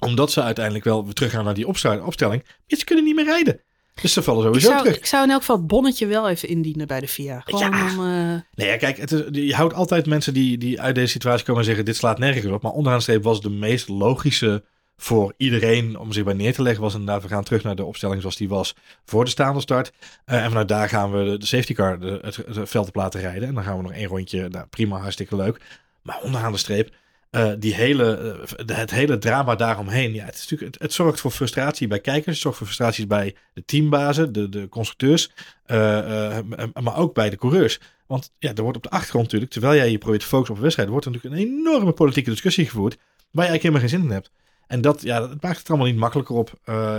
[0.00, 2.44] omdat ze uiteindelijk wel weer teruggaan naar die opstelling.
[2.66, 3.60] Ze kunnen niet meer rijden.
[3.94, 4.96] Dus ze vallen Ik sowieso zou, terug.
[4.96, 7.40] ik zou in elk geval het bonnetje wel even indienen bij de FIA.
[7.44, 7.82] Gewoon Ja.
[7.82, 8.06] om...
[8.06, 11.44] eh, Nee, ja, kijk, het is, je houdt altijd mensen die, die uit deze situatie
[11.44, 12.62] komen en zeggen: dit slaat nergens op.
[12.62, 14.64] Maar onderaan de streep was de meest logische
[14.96, 16.82] voor iedereen om zich bij neer te leggen.
[16.82, 18.74] Was inderdaad, we gaan terug naar de opstelling zoals die was
[19.04, 19.92] voor de staande start.
[20.24, 22.94] Eh, en vanuit daar gaan we de, de safety car de, het, het veld op
[22.94, 23.48] laten rijden.
[23.48, 24.48] En dan gaan we nog één rondje.
[24.48, 25.60] Nou, prima, hartstikke leuk.
[26.02, 26.94] Maar onderaan de streep,
[27.32, 30.14] eh, die hele, eh, het hele drama daaromheen.
[30.14, 32.26] Ja, het, het, zorgt voor frustratie bij kijkers.
[32.26, 35.30] Het zorgt voor frustraties bij de teambazen, de, de constructeurs.
[35.64, 36.38] eh,
[36.82, 37.80] maar ook bij de coureurs.
[38.06, 40.56] Want ja, er wordt op de achtergrond natuurlijk, terwijl jij je probeert te focussen op
[40.56, 42.96] een wedstrijd, wordt er natuurlijk een enorme politieke discussie gevoerd.
[43.30, 44.30] Waar je eigenlijk helemaal geen zin in hebt.
[44.66, 46.50] En dat, ja, dat maakt het allemaal niet makkelijker op.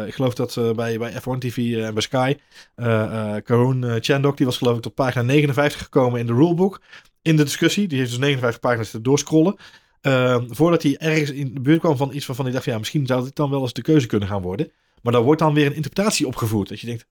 [0.08, 2.36] Ik geloof dat bij, bij F1 TV en bij Sky,
[2.76, 6.82] eh Karun Chandok, die was geloof ik tot pagina 59 gekomen in de rulebook.
[7.22, 7.88] In de discussie.
[7.88, 9.56] Die heeft dus 59 pagina's te doorscrollen.
[10.03, 13.05] Eh, voordat hij ergens in de buurt kwam van iets waarvan hij dacht, ja, misschien
[13.05, 14.71] zou dit dan wel eens de keuze kunnen gaan worden.
[15.01, 16.69] Maar daar wordt dan weer een interpretatie opgevoerd.
[16.69, 17.05] Dat je denkt,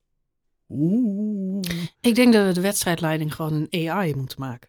[0.69, 1.61] oeh.
[2.01, 4.69] ik denk dat we de wedstrijdleiding gewoon een AI moeten maken.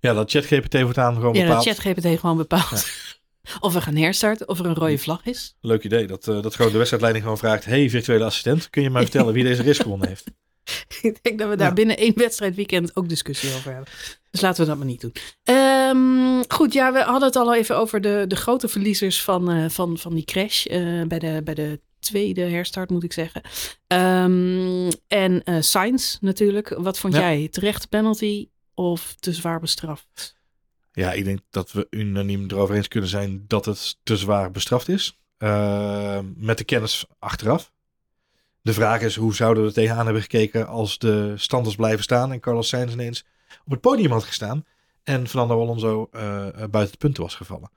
[0.00, 1.64] Ja, dat ChatGPT wordt aan gewoon Ja, bepaald.
[1.64, 2.86] dat ChatGPT gewoon bepaalt.
[3.60, 5.56] Of we gaan herstarten, of er een rode vlag is.
[5.60, 6.06] Leuk idee.
[6.06, 7.64] Dat, eh, dat gewoon de wedstrijdleiding gewoon vraagt.
[7.64, 10.24] Hey, virtuele assistent, kun je mij vertellen wie deze race gewonnen heeft?
[11.02, 11.74] Ik denk dat we daar Ja.
[11.74, 13.88] binnen één wedstrijdweekend ook discussie over hebben.
[14.30, 15.12] Dus laten we dat maar niet doen.
[15.88, 19.68] Ehm, goed, ja, we hadden het al even over de, de grote verliezers van, eh,
[19.68, 23.42] van, van die crash eh, bij, de, bij de tweede herstart, moet ik zeggen.
[23.86, 26.68] Ehm, en eh Sainz natuurlijk.
[26.68, 27.20] Wat vond Ja.
[27.20, 27.48] jij?
[27.48, 30.36] Terechte penalty of te zwaar bestraft?
[30.92, 34.88] Ja, ik denk dat we unaniem erover eens kunnen zijn dat het te zwaar bestraft
[34.88, 35.18] is.
[35.36, 37.72] Eh, met de kennis achteraf.
[38.62, 42.32] De vraag is, hoe zouden we er tegenaan hebben gekeken als de standers blijven staan
[42.32, 43.24] en Carlos Sainz ineens
[43.64, 44.64] op het podium had gestaan
[45.04, 47.70] en Fernando Alonso eh, eh, buiten de punten was gevallen.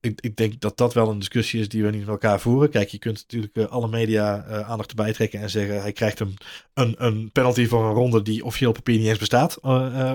[0.00, 2.70] Ik, ik denk dat dat wel een discussie is die we niet met elkaar voeren.
[2.70, 6.36] Kijk, je kunt natuurlijk eh, alle media aandacht erbij trekken en zeggen hij krijgt een,
[6.74, 9.62] een, een penalty voor een ronde die officieel op papier niet eens bestaat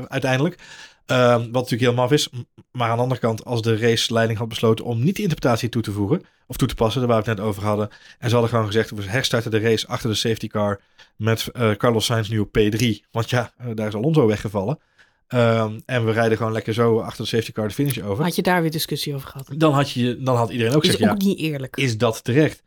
[0.07, 0.59] uiteindelijk.
[1.05, 2.29] Ehm, wat natuurlijk heel maf is.
[2.71, 5.81] Maar aan de andere kant, als de raceleiding had besloten om niet die interpretatie toe
[5.81, 7.89] te voegen, of toe te passen, daar waar we het net over hadden.
[8.19, 10.81] En ze hadden gewoon gezegd, we herstarten de race achter de safety car
[11.15, 12.85] met Carlos Sainz nu op P3.
[13.11, 14.79] Want ja, daar is Alonso weggevallen.
[15.27, 18.23] Ehm, en we rijden gewoon lekker zo achter de safety car de finish over.
[18.23, 19.47] Had je daar weer discussie over gehad?
[19.57, 21.75] Dan had, je, dan had iedereen ook Is gezegd, ook ja, niet eerlijk.
[21.77, 22.63] is dat terecht?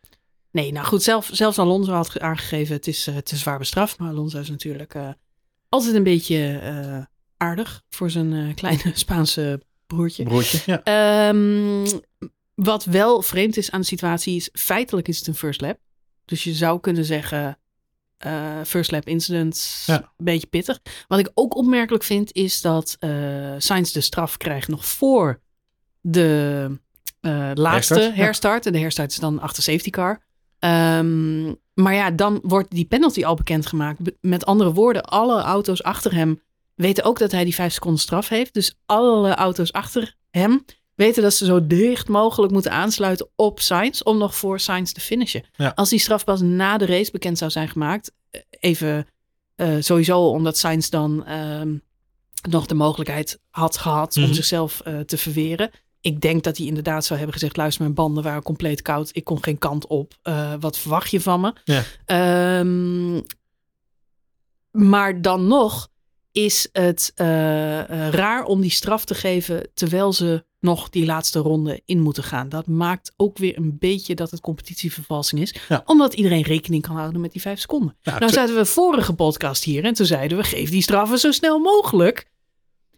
[0.50, 3.98] Nee, nou goed, zelf, zelfs Alonso had ge- aangegeven het is eh, te zwaar bestraft.
[3.98, 5.08] Maar Alonso is natuurlijk eh,
[5.68, 6.98] altijd een beetje eh,
[7.36, 10.24] aardig voor zijn kleine Spaanse broertje.
[10.24, 10.82] Broertje, ja.
[11.28, 11.86] Ehm,
[12.54, 15.78] wat wel vreemd is aan de situatie is, feitelijk is het een first lap.
[16.24, 17.58] Dus je zou kunnen zeggen,
[18.18, 19.96] eh, first lap incident, Ja.
[20.16, 20.80] een beetje pittig.
[21.08, 23.10] Wat ik ook opmerkelijk vind, is dat eh
[23.58, 25.40] Sainz de straf krijgt nog voor
[26.00, 26.70] de
[27.20, 28.66] eh, laatste Herstart.
[28.66, 30.22] En de herstart is dan achter safety car.
[30.58, 34.00] Ehm, maar ja, dan wordt die penalty al bekendgemaakt.
[34.00, 36.42] Be- Met andere woorden, alle auto's achter hem
[36.74, 38.54] weten ook dat hij die vijf seconden straf heeft.
[38.54, 40.64] Dus alle auto's achter hem
[40.98, 45.00] weten dat ze zo dicht mogelijk moeten aansluiten op Sainz om nog voor Sainz te
[45.00, 45.44] finishen.
[45.56, 45.72] Ja.
[45.74, 49.06] Als die straf pas na de race bekend zou zijn gemaakt, eh, even
[49.56, 51.76] eh, sowieso omdat Sainz dan ehm,
[52.48, 54.32] nog de mogelijkheid had gehad om Mhm.
[54.32, 55.70] zichzelf eh, te verweren.
[56.00, 59.10] Ik denk dat hij inderdaad zou hebben gezegd: luister, mijn banden waren compleet koud.
[59.12, 60.14] Ik kon geen kant op.
[60.60, 61.52] Wat verwacht je van me?
[61.64, 61.82] Ja.
[62.04, 63.20] Ehm,
[64.70, 65.88] maar dan nog
[66.44, 71.38] is het eh, eh, raar om die straf te geven terwijl ze nog die laatste
[71.38, 72.48] ronde in moeten gaan.
[72.48, 75.54] Dat maakt ook weer een beetje dat het competitievervalsing is.
[75.68, 75.82] Ja.
[75.86, 77.96] Omdat iedereen rekening kan houden met die vijf seconden.
[78.02, 81.30] Nou te- zaten we vorige podcast hier en toen zeiden we geef die straffen zo
[81.32, 82.30] snel mogelijk.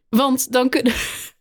[0.09, 0.92] Want dan kunnen...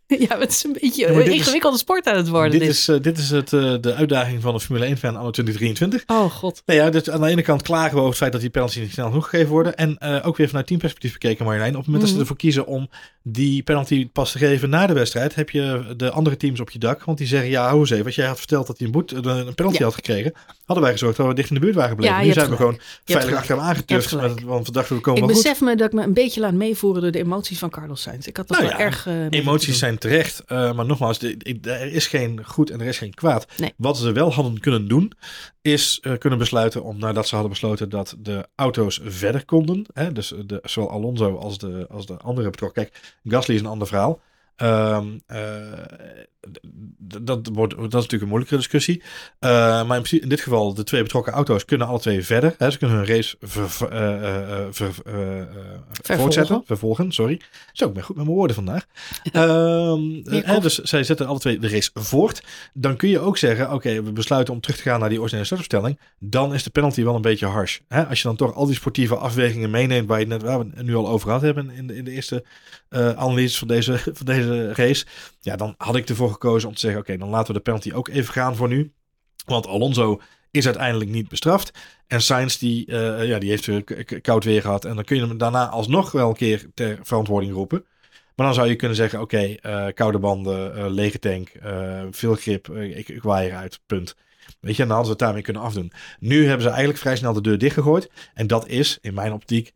[0.28, 2.52] ja, het is een beetje Ja, een is- ingewikkelde sport aan het worden.
[2.52, 2.70] dit, dit.
[2.70, 6.04] is, eh, dit is het, eh, de uitdaging van de Formule 1-fan anno 2023.
[6.08, 6.62] Oh god.
[6.66, 8.82] Nee, ja, dus aan de ene kant klagen we over het feit dat die penalties
[8.82, 9.76] niet snel genoeg gegeven worden.
[9.76, 11.72] En eh, ook weer vanuit teamperspectief bekeken, Marjolein.
[11.72, 12.20] Op het moment dat Mhm.
[12.20, 12.90] ze ervoor kiezen om
[13.24, 16.80] die penalty pas te geven na de wedstrijd, heb je de andere teams op je
[16.80, 17.04] dak.
[17.04, 18.06] Want die zeggen, ja, hou eens even.
[18.06, 19.84] Als jij had verteld dat hij een, boet, een penalty Ja.
[19.84, 20.34] had gekregen,
[20.66, 22.16] hadden wij gezorgd dat we dicht in de buurt waren gebleven.
[22.16, 24.12] Ja, nu je zijn we gewoon veilig achter hem aangetuft.
[24.46, 25.44] Want we dachten, we komen Ik wel goed.
[25.44, 28.28] besef me dat ik me een beetje laat meevoeren door de emoties van Carlos Sainz.
[28.28, 29.08] Ik had dat Nou wel erg...
[29.30, 31.22] Emoties zijn terecht, eh, maar nogmaals,
[31.62, 33.48] er is geen goed en er is geen kwaad.
[33.58, 33.74] Nee.
[33.78, 35.12] Wat ze wel hadden kunnen doen,
[35.62, 40.12] is eh, kunnen besluiten om, nadat ze hadden besloten dat de auto's verder konden, hè,
[40.12, 42.84] dus de, zowel Alonso als de, als de andere betrokken.
[42.84, 44.22] Kijk, Gasly is een ander verhaal.
[44.56, 45.22] D-
[47.22, 49.02] dat, wordt, dat is natuurlijk een moeilijke discussie.
[49.40, 52.56] Eh, maar in, principe, in dit geval, de twee betrokken auto's kunnen alle twee verder.
[52.58, 54.94] Hè, ze kunnen hun race ver, ver- eh, eh, ver-
[56.02, 56.64] voortzetten.
[56.66, 57.42] Vervolgen, sorry.
[57.74, 58.86] Zo, ik ben goed met mijn woorden vandaag.
[59.32, 62.44] Ehm, Meer hè, dus zij zetten alle twee de race voort.
[62.74, 65.46] Dan kun je ook zeggen, oké, we besluiten om terug te gaan naar die originele
[65.46, 66.00] startopstelling.
[66.20, 67.80] Dan is de penalty wel een beetje harsh.
[67.88, 68.06] Hè?
[68.06, 70.86] Als je dan toch al die sportieve afwegingen meeneemt waar, je net, waar we het
[70.86, 72.44] nu al over gehad hebben in de, in de eerste
[72.90, 75.06] analyses van deze, van deze race.
[75.42, 77.92] Ja, dan had ik ervoor gekozen om te zeggen, oké, dan laten we de penalty
[77.94, 78.94] ook even gaan voor nu.
[79.46, 81.72] Want Alonso is uiteindelijk niet bestraft.
[82.08, 83.70] En Sainz die, eh, ja, die heeft
[84.22, 84.86] koud weer gehad.
[84.86, 87.86] En dan kun je hem daarna alsnog wel een keer ter verantwoording roepen.
[88.36, 91.52] Maar dan zou je kunnen zeggen, oké, eh, koude banden, eh, lege tank,
[92.12, 94.16] veel grip, ik, ik waai eruit, punt.
[94.60, 95.92] Weet je, en dan hadden ze het daarmee kunnen afdoen.
[96.20, 98.10] Nu hebben ze eigenlijk vrij snel de deur dichtgegooid.
[98.34, 99.72] En dat is, in mijn optiek,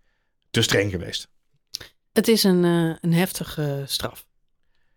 [0.51, 1.27] te streng geweest.
[2.11, 2.63] Het is een,
[3.01, 4.25] een heftige straf.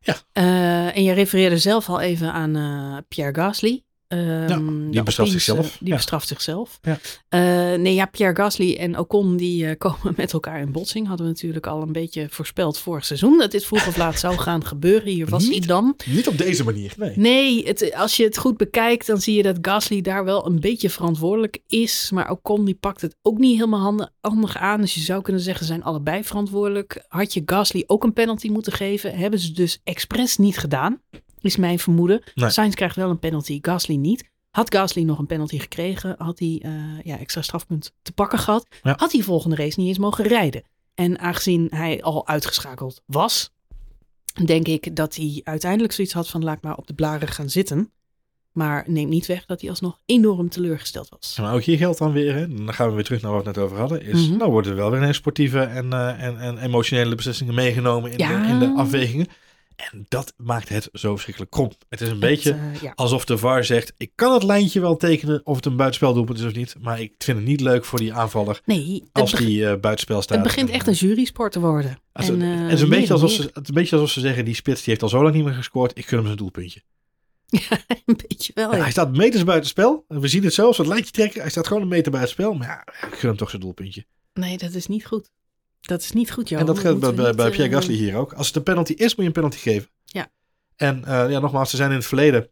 [0.07, 0.17] Ja.
[0.33, 3.85] Eh, en je refereerde zelf al even aan eh, Pierre Gasly.
[4.09, 5.67] Ehm, die bestraft zichzelf.
[5.67, 5.95] eh, die Ja.
[5.95, 6.79] bestraft zichzelf.
[6.83, 6.99] Ja.
[7.29, 11.07] Eh, nee, ja, Pierre Gasly en Ocon die eh, komen met elkaar in botsing.
[11.07, 13.39] Hadden we natuurlijk al een beetje voorspeld vorig seizoen.
[13.39, 15.09] Dat dit vroeg of laat zou gaan gebeuren.
[15.09, 15.97] Hier was hij Niet- dan.
[16.07, 17.13] Niet op deze manier, nee.
[17.17, 20.61] Nee, het, als je het goed bekijkt, dan zie je dat Gasly daar wel een
[20.61, 22.11] beetje verantwoordelijk is.
[22.13, 24.81] Maar Ocon die pakt het ook niet helemaal handig aan.
[24.81, 27.05] Dus je zou kunnen zeggen, ze zijn allebei verantwoordelijk.
[27.09, 29.17] Had je Gasly ook een penalty moeten geven?
[29.17, 31.01] Hebben ze dus expres niet gedaan,
[31.41, 32.23] is mijn vermoeden.
[32.35, 32.51] Nee.
[32.51, 34.25] Sainz krijgt wel een penalty, Gasly niet.
[34.51, 36.73] Had Gasly nog een penalty gekregen, had hij eh,
[37.03, 38.67] ja, extra strafpunt te pakken gehad.
[38.83, 38.95] Ja.
[38.97, 40.63] Had hij volgende race niet eens mogen rijden.
[40.95, 43.51] En aangezien hij al uitgeschakeld was,
[44.45, 47.91] denk ik dat hij uiteindelijk zoiets had van laat maar op de blaren gaan zitten.
[48.53, 51.39] Maar neemt niet weg dat hij alsnog enorm teleurgesteld was.
[51.41, 53.47] Maar ook hier geldt dan weer, hè, dan gaan we weer terug naar wat we
[53.49, 54.37] het net over hadden, is Mhm.
[54.37, 58.19] nou worden er wel weer ineens sportieve en, eh, en, en emotionele beslissingen meegenomen in,
[58.19, 58.43] Ja.
[58.43, 59.27] de, in de afwegingen.
[59.77, 61.71] En dat maakt het zo verschrikkelijk krom.
[61.89, 62.93] Het is een beetje Het, eh, ja.
[62.95, 66.45] alsof de VAR zegt, ik kan het lijntje wel tekenen of het een buitenspeldoelpunt is
[66.45, 69.81] of niet, maar ik vind het niet leuk voor die aanvaller Nee, als die eh
[69.81, 70.39] buitenspel staat.
[70.39, 71.99] het begint En, echt een jurysport te worden.
[72.13, 74.21] als En, het, eh, het is een beetje alsof ze, het een beetje alsof ze
[74.21, 76.39] zeggen, die spits die heeft al zo lang niet meer gescoord, ik gun hem zijn
[76.39, 76.83] doelpuntje.
[78.07, 78.71] een beetje wel.
[78.71, 78.83] Ja, ja.
[78.83, 80.05] hij staat meters buiten spel.
[80.09, 81.41] We zien het zelfs, het lijntje trekken.
[81.41, 82.55] Hij staat gewoon een meter buiten spel.
[82.55, 84.05] Maar ja, ik gun hem toch zijn doelpuntje.
[84.33, 85.31] Nee, dat is niet goed.
[85.87, 86.67] Dat is niet goed, Johan.
[86.67, 88.33] en dat geldt bij, bij, bij Pierre eh, Gasly hier ook.
[88.33, 89.89] Als het een penalty is, moet je een penalty geven.
[90.05, 90.27] Ja.
[90.77, 92.49] En eh, ja, nogmaals, ze zijn in het verleden.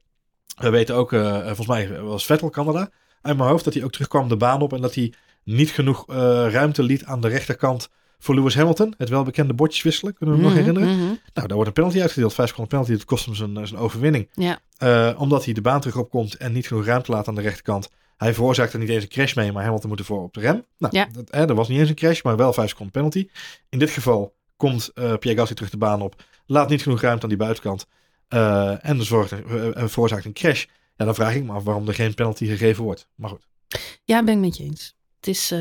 [0.60, 2.90] We weten ook, eh, volgens mij was Vettel Canada
[3.22, 4.72] uit mijn hoofd, dat hij ook terugkwam de baan op.
[4.72, 5.12] En dat hij
[5.44, 6.04] niet genoeg
[6.50, 8.94] ruimte liet aan de rechterkant voor Lewis Hamilton.
[8.98, 10.98] Het welbekende bordjes wisselen, kunnen we hem nog mhm, herinneren.
[10.98, 11.14] mhm.
[11.34, 12.34] Nou, daar wordt een penalty uitgedeeld.
[12.34, 14.30] Vijf seconden penalty, dat kost hem zijn, zijn overwinning.
[14.34, 17.90] Ja, omdat hij de baan terug opkomt en niet genoeg ruimte laat aan de rechterkant.
[18.16, 20.64] Hij veroorzaakt er niet eens een crash mee, maar Hamilton moet ervoor op de rem.
[20.79, 21.09] Nou, Ja.
[21.12, 23.29] dat, hè, er was niet eens een crash, maar wel 5 seconden penalty.
[23.68, 27.22] In dit geval komt eh, Pierre Gasly terug de baan op, laat niet genoeg ruimte
[27.22, 27.87] aan die buitenkant
[28.29, 29.40] eh, en zorgt, eh,
[29.88, 30.64] veroorzaakt een crash.
[30.96, 33.09] Ja, dan vraag ik me af waarom er geen penalty gegeven wordt.
[33.14, 33.46] Maar goed,
[34.05, 34.96] ja, ben ik met je eens.
[35.16, 35.55] Het is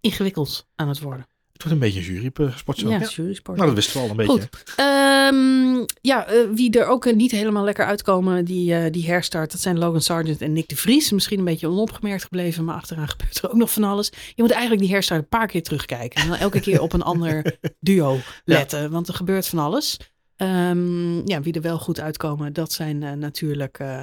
[0.00, 1.26] ingewikkeld aan het worden.
[1.56, 2.88] Het wordt een beetje een jurysport zo.
[2.88, 3.06] Ja, Ja.
[3.08, 3.56] jurysport.
[3.56, 4.32] Nou, dat wisten we al een beetje.
[4.32, 4.74] Goed.
[4.76, 9.52] Ehm, ja, eh, wie er ook eh, niet helemaal lekker uitkomen, die, eh, die herstart,
[9.52, 11.10] dat zijn Logan Sargent en Nick de Vries.
[11.10, 14.12] Misschien een beetje onopgemerkt gebleven, maar achteraan gebeurt er ook nog van alles.
[14.34, 16.22] Je moet eigenlijk die herstart een paar keer terugkijken.
[16.22, 19.96] En dan elke keer op een ander duo letten, want er gebeurt van alles.
[20.36, 24.00] Ehm, ja, wie er wel goed uitkomen, dat zijn eh, natuurlijk eh,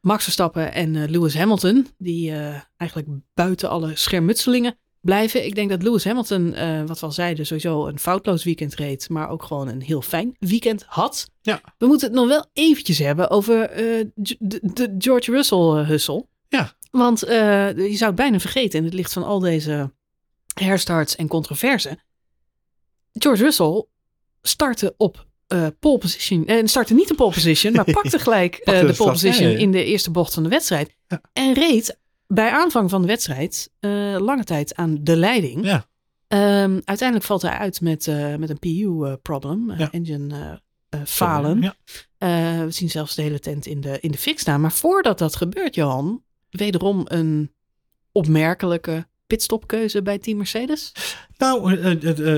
[0.00, 1.86] Max Verstappen en eh, Lewis Hamilton.
[1.98, 5.44] Die eh, eigenlijk buiten alle schermutselingen blijven.
[5.44, 9.08] Ik denk dat Lewis Hamilton, eh, wat we al zeiden, sowieso een foutloos weekend reed.
[9.08, 11.30] Maar ook gewoon een heel fijn weekend had.
[11.42, 11.60] Ja.
[11.78, 16.28] We moeten het nog wel eventjes hebben over eh, de, de George Russell-hussel.
[16.48, 16.72] Ja.
[16.90, 19.92] Want eh, je zou het bijna vergeten in het licht van al deze
[20.54, 21.98] herstarts en controverse.
[23.12, 23.84] George Russell
[24.42, 26.46] startte op eh pole position.
[26.46, 29.84] En startte niet een pole position, maar pakte gelijk eh, de pole position in de
[29.84, 30.94] eerste bocht van de wedstrijd.
[31.32, 35.64] En reed bij aanvang van de wedstrijd eh, lange tijd aan de leiding.
[35.64, 35.86] Ja.
[36.28, 39.90] Ehm, uiteindelijk valt hij uit met, eh, met een PU-problem, Ja.
[39.90, 41.60] engine eh, eh, falen.
[41.60, 41.74] Ja.
[42.64, 44.60] We zien zelfs de hele tent in de, in de fik staan.
[44.60, 47.52] Maar voordat dat gebeurt, Johan, wederom een
[48.12, 50.92] opmerkelijke pitstopkeuze bij Team Mercedes.
[51.36, 51.72] Nou,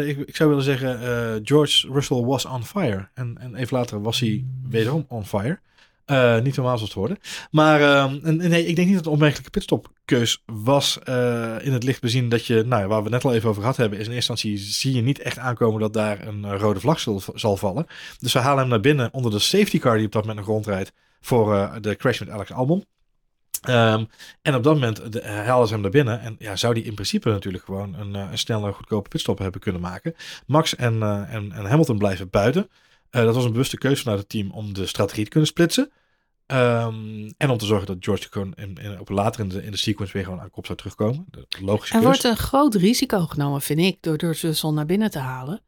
[0.08, 0.98] ik, ik zou willen zeggen,
[1.44, 3.08] George Russell was on fire.
[3.14, 5.60] En, en even later was hij wederom on fire.
[6.06, 7.18] Eh, niet normaal zoals het worden.
[7.50, 11.72] Maar eh, en nee, ik denk niet dat het een opmerkelijke pitstopkeus was eh, in
[11.72, 14.06] het licht bezien dat je, nou waar we net al even over gehad hebben, is
[14.06, 17.00] in eerste instantie zie je niet echt aankomen dat daar een eh, rode vlag
[17.34, 17.86] zal, vallen.
[18.18, 20.54] Dus we halen hem naar binnen onder de safety car die op dat moment nog
[20.54, 22.84] rondrijdt voor de crash met Alex Albon.
[23.62, 24.04] Ehm,
[24.42, 26.20] en op dat moment haalden ze hem naar binnen.
[26.20, 29.80] En ja, zou die in principe natuurlijk gewoon een, een snelle, goedkope pitstop hebben kunnen
[29.80, 30.14] maken.
[30.46, 32.68] Max en, en, en Hamilton blijven buiten.
[33.16, 35.90] Eh, dat was een bewuste keuze vanuit het team om de strategie te kunnen splitsen.
[36.46, 39.70] Ehm, en om te zorgen dat George gewoon in, in, op later in de, in
[39.70, 41.26] de sequence weer gewoon aan kop zou terugkomen.
[41.30, 45.10] De logische Er wordt een groot risico genomen, vind ik, door George Russell naar binnen
[45.10, 45.60] te halen.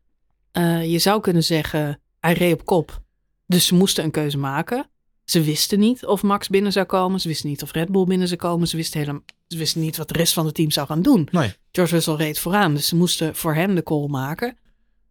[0.53, 3.03] Eh, je zou kunnen zeggen, hij reed op kop.
[3.47, 4.91] Dus ze moesten een keuze maken.
[5.25, 7.21] Ze wisten niet of Max binnen zou komen.
[7.21, 8.69] Ze wisten niet of Red Bull binnen zou komen.
[8.69, 11.29] Ze wisten, helemaal, ze wisten niet wat de rest van het team zou gaan doen.
[11.31, 11.55] Nee.
[11.73, 14.57] George Russell reed vooraan, dus ze moesten voor hem de call maken.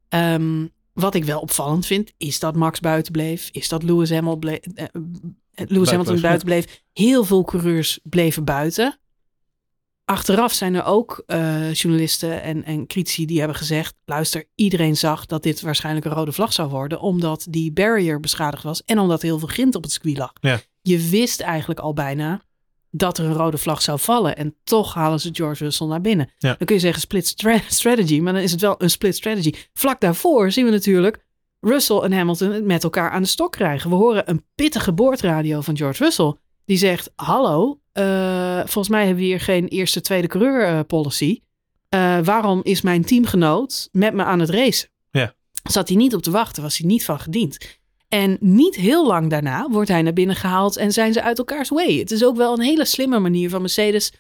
[0.10, 0.66] Ehm,
[1.00, 3.50] wat ik wel opvallend vind, is dat Max buiten bleef.
[3.52, 4.90] Is dat Lewis, Hamilton eh, eh,
[5.68, 6.84] Lewis Hamilton bleef, buiten bleef.
[6.94, 9.00] Heel veel coureurs bleven buiten.
[10.06, 15.26] Achteraf zijn er ook eh, journalisten en, en critici die hebben gezegd: luister, iedereen zag
[15.26, 19.20] dat dit waarschijnlijk een rode vlag zou worden, omdat die barrier beschadigd was en omdat
[19.22, 20.34] er heel veel grind op het circuit lag.
[20.42, 20.60] Ja.
[20.82, 22.42] Je wist eigenlijk al bijna
[22.92, 26.32] dat er een rode vlag zou vallen en toch halen ze George Russell naar binnen.
[26.38, 26.56] Ja.
[26.58, 29.54] Dan kun je zeggen split stra- strategy, maar dan is het wel een split strategy.
[29.74, 31.26] Vlak daarvoor zien we natuurlijk
[31.60, 33.90] Russell en Hamilton het met elkaar aan de stok krijgen.
[33.90, 36.34] We horen een pittige boordradio van George Russell.
[36.66, 41.40] Die zegt, hallo, eh, volgens mij hebben we hier geen eerste, tweede coureur eh, policy.
[41.90, 44.90] Eh, waarom is mijn teamgenoot met me aan het racen?
[45.12, 45.34] Ja.
[45.64, 47.77] Zat hij niet op te wachten, was hij niet van gediend.
[48.08, 51.70] En niet heel lang daarna wordt hij naar binnen gehaald en zijn ze uit elkaars
[51.70, 51.98] way.
[51.98, 54.14] Het is ook wel een hele slimme manier van Mercedes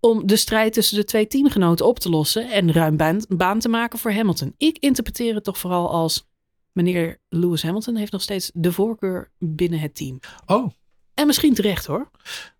[0.00, 3.68] om de strijd tussen de twee teamgenoten op te lossen en ruim baan, baan te
[3.68, 4.54] maken voor Hamilton.
[4.56, 6.28] Ik interpreteer het toch vooral als
[6.72, 10.20] meneer Lewis Hamilton heeft nog steeds de voorkeur binnen het team.
[10.46, 10.70] Oh,
[11.14, 12.10] En misschien terecht hoor.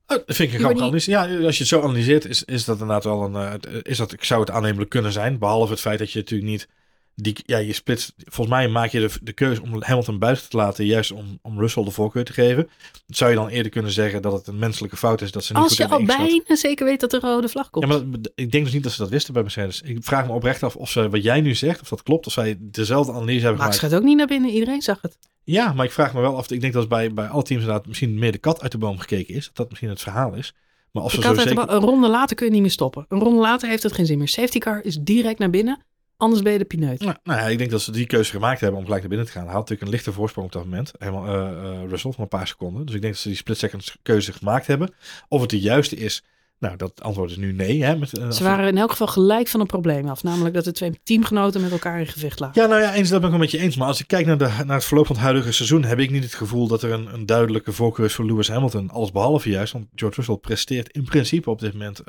[0.06, 1.10] Oh, dat vind ik een analyse.
[1.10, 3.34] Ja, als je het zo analyseert, is, is dat inderdaad wel een.
[3.34, 5.38] eh, is dat, ik zou het aannemelijk kunnen zijn.
[5.38, 6.68] Behalve het feit dat je natuurlijk niet.
[7.16, 8.12] Die, ja, je splitst.
[8.16, 10.84] Volgens mij maak je de, de keuze om Hamilton buiten te laten.
[10.84, 12.68] Juist om, om Russell de voorkeur te geven.
[13.06, 15.62] Zou je dan eerder kunnen zeggen dat het een menselijke fout is dat ze niet
[15.62, 17.86] Als goed je al bijna zeker weet dat er rode vlag komt.
[17.86, 19.80] Ja, maar dat- ik denk dus niet dat ze dat wisten bij Mercedes.
[19.82, 22.26] Ik vraag me oprecht af of ze wat jij nu zegt, of dat klopt.
[22.26, 23.92] Of zij dezelfde analyse hebben Max gemaakt.
[23.92, 25.18] gaat ook niet naar binnen, iedereen zag het.
[25.44, 26.50] Ja, maar ik vraag me wel af.
[26.50, 28.98] Ik denk dat bij, bij alle teams inderdaad misschien meer de kat uit de boom
[28.98, 29.44] gekeken is.
[29.46, 30.54] Dat dat misschien het verhaal is.
[30.92, 31.70] Maar als De ze zo zeker...
[31.70, 33.06] Een ronde later kun je niet meer stoppen.
[33.08, 34.28] Een ronde later heeft het geen zin meer.
[34.28, 35.82] Safety car is direct naar binnen,
[36.24, 37.00] anders ben je de pineut.
[37.00, 39.28] Nou, nou ja, ik denk dat ze die keuze gemaakt hebben om gelijk naar binnen
[39.28, 39.44] te gaan.
[39.44, 40.92] Hij had natuurlijk een lichte voorsprong op dat moment.
[40.98, 42.86] Helemaal eh, eh, Russell van een paar seconden.
[42.86, 44.94] Dus ik denk dat ze die split second keuze gemaakt hebben.
[45.28, 46.24] Of het de juiste is.
[46.58, 47.84] Nou, dat antwoord is nu nee.
[47.84, 50.22] Hè, met, eh, Ze waren in elk geval gelijk van een probleem af.
[50.22, 52.62] Namelijk dat de twee teamgenoten met elkaar in gevecht lagen.
[52.62, 53.76] Ja, nou ja, eens dat ben ik wel met je eens.
[53.76, 56.10] Maar als ik kijk naar, de, naar het verloop van het huidige seizoen, heb ik
[56.10, 58.90] niet het gevoel dat er een, een duidelijke voorkeur is voor Lewis Hamilton.
[58.90, 62.02] Alles behalve juist, want George Russell presteert in principe op dit moment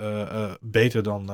[0.61, 1.31] beter dan,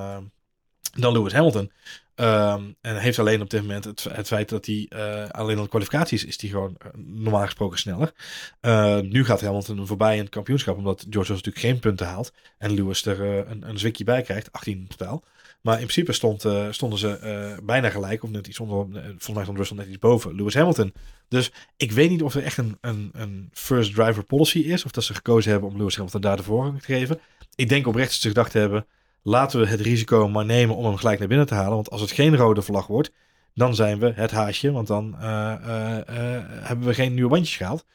[0.95, 1.71] dan Lewis Hamilton.
[2.15, 5.63] Ehm, en heeft alleen op dit moment het, het feit dat hij eh, alleen al
[5.63, 8.13] de kwalificaties is die gewoon eh, normaal gesproken sneller.
[8.59, 12.33] Eh, nu gaat Hamilton hem voorbij in het kampioenschap, omdat George natuurlijk geen punten haalt.
[12.57, 15.23] En Lewis er eh, een, een zwikje bij krijgt, 18 in totaal.
[15.61, 19.57] Maar in principe stond, stonden ze bijna gelijk, of net iets onder, volgens mij stond
[19.57, 20.93] Russell net iets boven Lewis Hamilton.
[21.27, 24.91] Dus ik weet niet of er echt een, een, een first driver policy is, of
[24.91, 27.19] dat ze gekozen hebben om Lewis Hamilton daar de voorrang te geven.
[27.55, 28.85] Ik denk oprecht dat ze gedacht hebben,
[29.23, 31.73] laten we het risico maar nemen om hem gelijk naar binnen te halen.
[31.73, 33.11] Want als het geen rode vlag wordt,
[33.53, 37.57] dan zijn we het haasje, want dan eh, eh, eh, hebben we geen nieuwe bandjes
[37.57, 37.85] gehaald.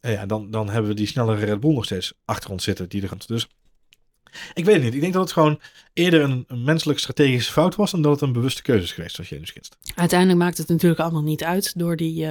[0.00, 2.88] En ja, dan, dan hebben we die snellere Red Bull nog steeds achter ons zitten.
[2.88, 3.10] Die er.
[3.26, 3.48] Dus
[4.54, 4.94] ik weet het niet.
[4.94, 5.60] Ik denk dat het gewoon
[5.92, 9.14] eerder een, een menselijk strategische fout was dan dat het een bewuste keuze is geweest,
[9.14, 9.76] zoals jij nu schetst.
[9.94, 12.26] Uiteindelijk maakt het natuurlijk allemaal niet uit door die...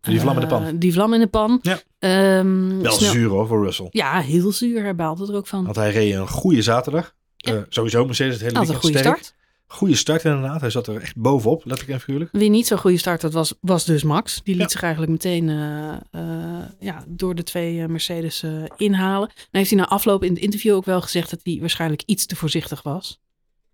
[0.00, 0.78] Die vlam in de pan.
[0.78, 1.58] die vlam in de pan.
[1.62, 1.80] Ja.
[1.98, 3.88] Ehm, Wel snel- zuur hoor voor Russell.
[3.90, 4.82] Ja, heel zuur.
[4.82, 5.64] Hij baalde er ook van.
[5.64, 7.14] Want hij reed een goede zaterdag.
[7.40, 7.54] Ja.
[7.54, 9.16] Eh, sowieso Mercedes het hele Had een goede sterk.
[9.16, 9.34] start.
[9.66, 10.60] Goede start inderdaad.
[10.60, 12.32] Hij zat er echt bovenop, letterlijk en figuurlijk.
[12.32, 14.40] Wie niet zo'n goede start had, was, was dus Max.
[14.44, 14.68] Die liet Ja.
[14.70, 18.44] zich eigenlijk meteen eh, eh, ja, door de twee Mercedes
[18.76, 19.28] inhalen.
[19.28, 22.26] Dan heeft hij na afloop in het interview ook wel gezegd dat hij waarschijnlijk iets
[22.26, 23.20] te voorzichtig was.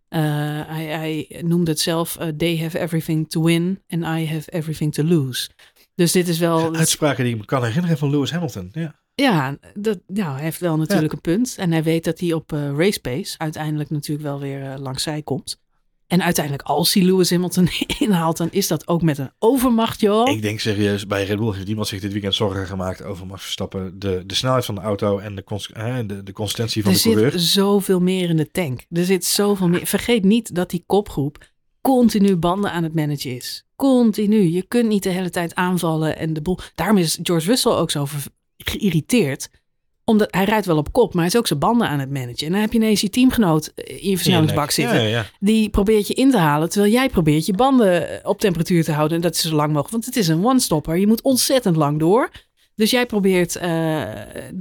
[0.09, 5.02] Hij, hij noemde het zelf, they have everything to win and I have everything to
[5.05, 5.48] lose.
[5.94, 6.74] Dus dit is wel...
[6.76, 8.68] Uitspraken die ik me kan herinneren van Lewis Hamilton.
[8.72, 8.94] Ja.
[9.22, 11.55] Ja, dat, ja, hij heeft wel natuurlijk een punt.
[11.59, 15.02] En hij weet dat hij op eh, race pace uiteindelijk natuurlijk wel weer eh, langs
[15.02, 15.61] zij komt.
[16.07, 20.29] En uiteindelijk als hij Lewis Hamilton inhaalt, dan is dat ook met een overmacht, joh.
[20.31, 23.42] Ik denk serieus, bij Red Bull heeft iemand zich dit weekend zorgen gemaakt over Max
[23.42, 23.98] Verstappen.
[23.98, 25.70] De, de snelheid van de auto en de, cons-
[26.07, 27.31] de, de consistentie van er de coureur.
[27.31, 28.87] zit zoveel meer in de tank.
[28.90, 29.87] Er zit zoveel meer.
[29.87, 33.64] Vergeet niet dat die kopgroep continu banden aan het managen is.
[33.76, 34.40] Continu.
[34.40, 36.59] Je kunt niet de hele tijd aanvallen en de boel.
[36.74, 38.35] Daarom is George Russell ook zo ver-
[38.70, 39.48] geïrriteerd.
[40.05, 42.46] Omdat hij rijdt wel op kop, maar hij is ook zijn banden aan het managen.
[42.46, 45.02] En dan heb je ineens je teamgenoot in je versnellingsbak Ja, zitten.
[45.02, 45.26] ja, ja.
[45.40, 49.16] Die probeert je in te halen, terwijl jij probeert je banden op temperatuur te houden.
[49.16, 50.96] En dat is zo lang mogelijk, want het is een one-stopper.
[50.96, 52.31] Je moet ontzettend lang door.
[52.74, 54.00] Dus jij probeert eh,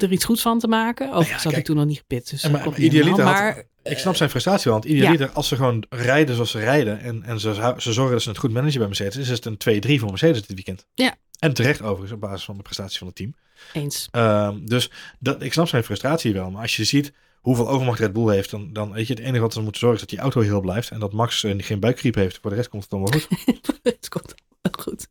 [0.01, 1.07] er iets goeds van te maken.
[1.07, 1.53] Overigens had kijk.
[1.55, 2.29] hij toen nog niet gepit.
[2.29, 4.79] Dus maar, idealiter had- Ik snap zijn frustratie wel.
[4.79, 6.99] Want idealiter, als ze gewoon rijden zoals ze rijden.
[6.99, 9.17] En, en ze, ze zorgen dat ze het goed managen bij Mercedes.
[9.17, 10.85] Is het een 2-3 voor Mercedes dit weekend.
[10.93, 11.15] Ja.
[11.39, 13.35] En terecht overigens op basis van de prestatie van het team.
[13.73, 14.07] Eens.
[14.11, 16.51] Ehm, dus dat, ik snap zijn frustratie wel.
[16.51, 17.13] Maar als je ziet
[17.45, 18.49] hoeveel overmacht Red Bull heeft.
[18.49, 20.61] Dan, dan weet je het enige wat ze moeten zorgen is dat die auto heel
[20.61, 20.89] blijft.
[20.89, 22.39] En dat Max eh, geen buikgriep heeft.
[22.41, 23.27] Voor de rest komt het dan wel goed.
[23.83, 25.07] Het komt wel goed.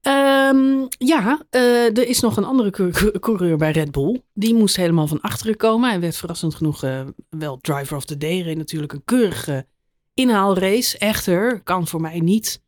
[0.00, 4.22] Ehm, ja, eh, er is nog een andere cou- coureur bij Red Bull.
[4.34, 5.90] Die moest helemaal van achteren komen.
[5.90, 8.40] Hij werd verrassend genoeg eh, wel driver of the day.
[8.40, 9.66] Reed natuurlijk een keurige
[10.14, 10.98] inhaalrace.
[10.98, 12.62] Echter, kan voor mij niet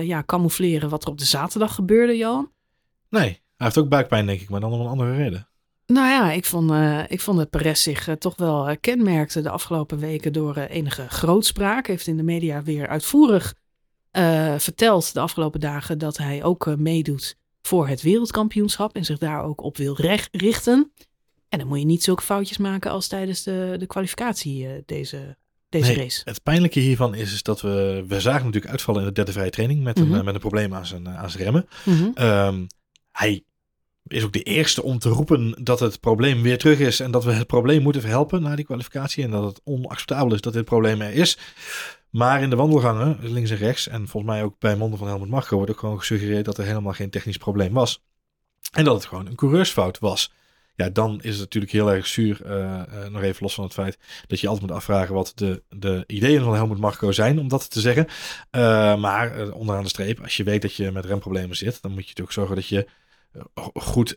[0.00, 2.50] ja, camoufleren wat er op de zaterdag gebeurde, Johan.
[3.08, 4.48] Nee, heeft ook buikpijn denk ik.
[4.48, 5.48] Maar dan om een andere reden.
[5.86, 9.40] Nou ja, ik vond, eh, ik vond dat Perez zich eh, toch wel eh, kenmerkte
[9.42, 11.86] de afgelopen weken door enige grootspraak.
[11.86, 13.54] Heeft in de media weer uitvoerig
[14.58, 19.60] verteld de afgelopen dagen dat hij ook meedoet voor het wereldkampioenschap en zich daar ook
[19.62, 19.96] op wil
[20.32, 20.92] richten.
[21.48, 25.36] En dan moet je niet zulke foutjes maken als tijdens de, de kwalificatie deze,
[25.68, 26.20] deze Nee, race.
[26.24, 28.04] Het pijnlijke hiervan is, is dat we...
[28.08, 29.82] We zagen natuurlijk uitvallen in de derde vrije training.
[29.82, 30.24] Met, een, Mhm.
[30.24, 31.68] met een probleem aan zijn, aan zijn remmen.
[31.84, 32.10] Mhm.
[32.14, 32.66] Ehm,
[33.12, 33.44] hij
[34.08, 37.00] is ook de eerste om te roepen dat het probleem weer terug is.
[37.00, 39.24] En dat we het probleem moeten verhelpen na die kwalificatie.
[39.24, 41.38] En dat het onacceptabel is dat dit probleem er is.
[42.10, 45.28] Maar in de wandelgangen, links en rechts, en volgens mij ook bij monden van Helmut
[45.28, 48.02] Marko, wordt ook gewoon gesuggereerd dat er helemaal geen technisch probleem was.
[48.72, 50.32] En dat het gewoon een coureursfout was.
[50.74, 53.72] Ja, dan is het natuurlijk heel erg zuur, uh, uh, nog even los van het
[53.72, 57.48] feit dat je altijd moet afvragen wat de, de ideeën van Helmut Marko zijn, om
[57.48, 58.06] dat te zeggen.
[58.06, 62.00] Uh, maar onderaan de streep, als je weet dat je met remproblemen zit, dan moet
[62.00, 62.88] je natuurlijk zorgen dat je
[63.74, 64.16] goed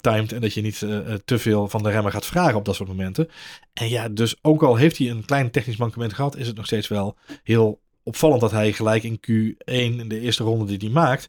[0.00, 0.78] timed en dat je niet
[1.24, 3.28] te veel van de remmer gaat vragen op dat soort momenten.
[3.72, 6.66] En ja, dus ook al heeft hij een klein technisch mankement gehad, is het nog
[6.66, 11.02] steeds wel heel opvallend dat hij gelijk in Q1 in de eerste ronde die hij
[11.02, 11.28] maakt,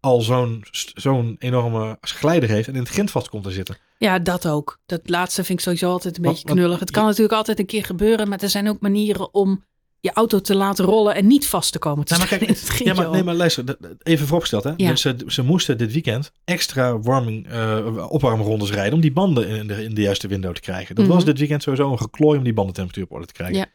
[0.00, 0.64] al zo'n
[0.94, 3.76] zo'n enorme glijder heeft en in het grind vast komt te zitten.
[3.98, 4.80] Ja, dat ook.
[4.86, 6.80] Dat laatste vind ik sowieso altijd een beetje knullig.
[6.80, 9.64] Het kan natuurlijk altijd een keer gebeuren, maar er zijn ook manieren om
[10.02, 12.94] je auto te laten rollen en niet vast te komen te nou, maar kijk, Ja,
[12.94, 14.64] maar, nee, maar luister, even vooropgesteld.
[14.64, 14.72] Hè?
[14.76, 14.96] Ja.
[14.96, 19.84] Ze, ze moesten dit weekend extra warming, uh, opwarmrondes rijden om die banden in de,
[19.84, 20.94] in de juiste window te krijgen.
[20.94, 21.26] Dat was mhm.
[21.26, 23.56] dit weekend sowieso een geklooi om die bandentemperatuur op orde te krijgen.
[23.56, 23.66] Ja.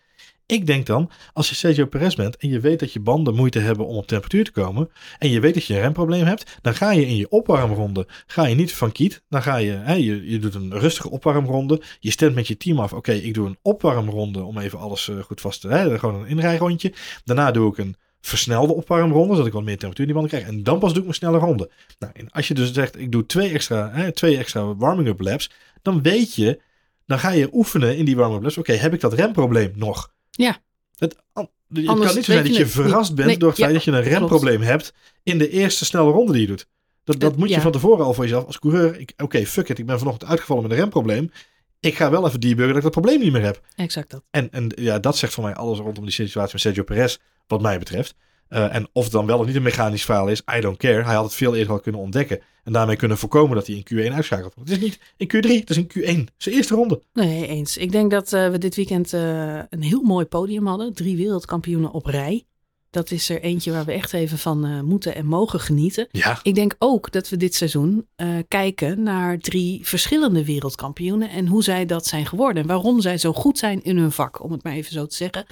[0.47, 3.59] Ik denk dan, als je Sergio Perez bent en je weet dat je banden moeite
[3.59, 4.89] hebben om op temperatuur te komen.
[5.19, 6.57] En je weet dat je een remprobleem hebt.
[6.61, 9.21] Dan ga je in je opwarmronde, ga je niet van kiet.
[9.29, 11.81] Dan ga je, hè, je, je doet een rustige opwarmronde.
[11.99, 15.19] Je stemt met je team af, oké, ik doe een opwarmronde om even alles uh,
[15.19, 16.93] goed vast te hè, Gewoon een inrijrondje.
[17.23, 20.55] Daarna doe ik een versnelde opwarmronde, zodat ik wat meer temperatuur in die banden krijg.
[20.55, 21.71] En dan pas doe ik mijn snelle ronde.
[21.99, 25.51] Nou, en als je dus zegt, ik doe twee extra, twee extra warming-up laps.
[25.81, 26.61] Dan weet je,
[27.05, 28.57] dan ga je oefenen in die warming-up laps.
[28.57, 30.15] Oké, heb ik dat remprobleem nog?
[30.37, 30.57] Ja.
[30.95, 33.91] Het, het kan niet zo zijn dat je verrast bent door het feit dat je
[33.91, 36.67] een remprobleem hebt in de eerste snelle ronde die je doet.
[37.03, 39.05] Dat, dat moet je van tevoren al voor jezelf als coureur.
[39.17, 41.31] Oké, fuck it, ik ben vanochtend uitgevallen met een remprobleem.
[41.79, 43.61] Ik ga wel even debuggen dat ik dat probleem niet meer heb.
[43.75, 44.23] Exact dat.
[44.29, 47.17] En, en ja, dat zegt voor mij alles rondom die situatie met Sergio Perez,
[47.47, 48.15] wat mij betreft.
[48.49, 51.03] Uh, en of het dan wel of niet een mechanisch verhaal is, I don't care.
[51.03, 52.41] Hij had het veel eerder al kunnen ontdekken.
[52.67, 54.53] En daarmee kunnen voorkomen dat hij in Q1 uitschakelt.
[54.59, 56.33] Het is niet in Q3, het is in Q1.
[56.37, 57.01] Zijn eerste ronde.
[57.13, 57.77] Nee, eens.
[57.77, 60.93] Ik denk dat uh, we dit weekend uh, een heel mooi podium hadden.
[60.93, 62.43] Drie wereldkampioenen op rij.
[62.89, 66.07] Dat is er eentje waar we echt even van moeten en mogen genieten.
[66.11, 66.39] Ja.
[66.43, 68.07] Ik denk ook dat we dit seizoen
[68.47, 71.29] kijken naar drie verschillende wereldkampioenen.
[71.29, 72.61] En hoe zij dat zijn geworden.
[72.61, 75.15] En waarom zij zo goed zijn in hun vak, om het maar even zo te
[75.15, 75.45] zeggen.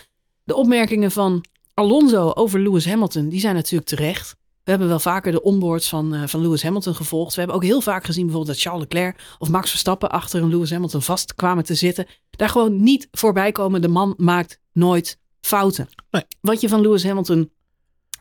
[0.43, 4.35] De opmerkingen van Alonso over Lewis Hamilton, die zijn natuurlijk terecht.
[4.65, 7.33] We hebben wel vaker de onboards van, uh, van Lewis Hamilton gevolgd.
[7.33, 10.49] We hebben ook heel vaak gezien bijvoorbeeld dat Charles Leclerc of Max Verstappen achter een
[10.49, 12.05] Lewis Hamilton vast kwamen te zitten.
[12.29, 13.81] Daar gewoon niet voorbij komen.
[13.81, 15.89] De man maakt nooit fouten.
[16.11, 16.23] Nee.
[16.41, 17.51] Wat je van Lewis Hamilton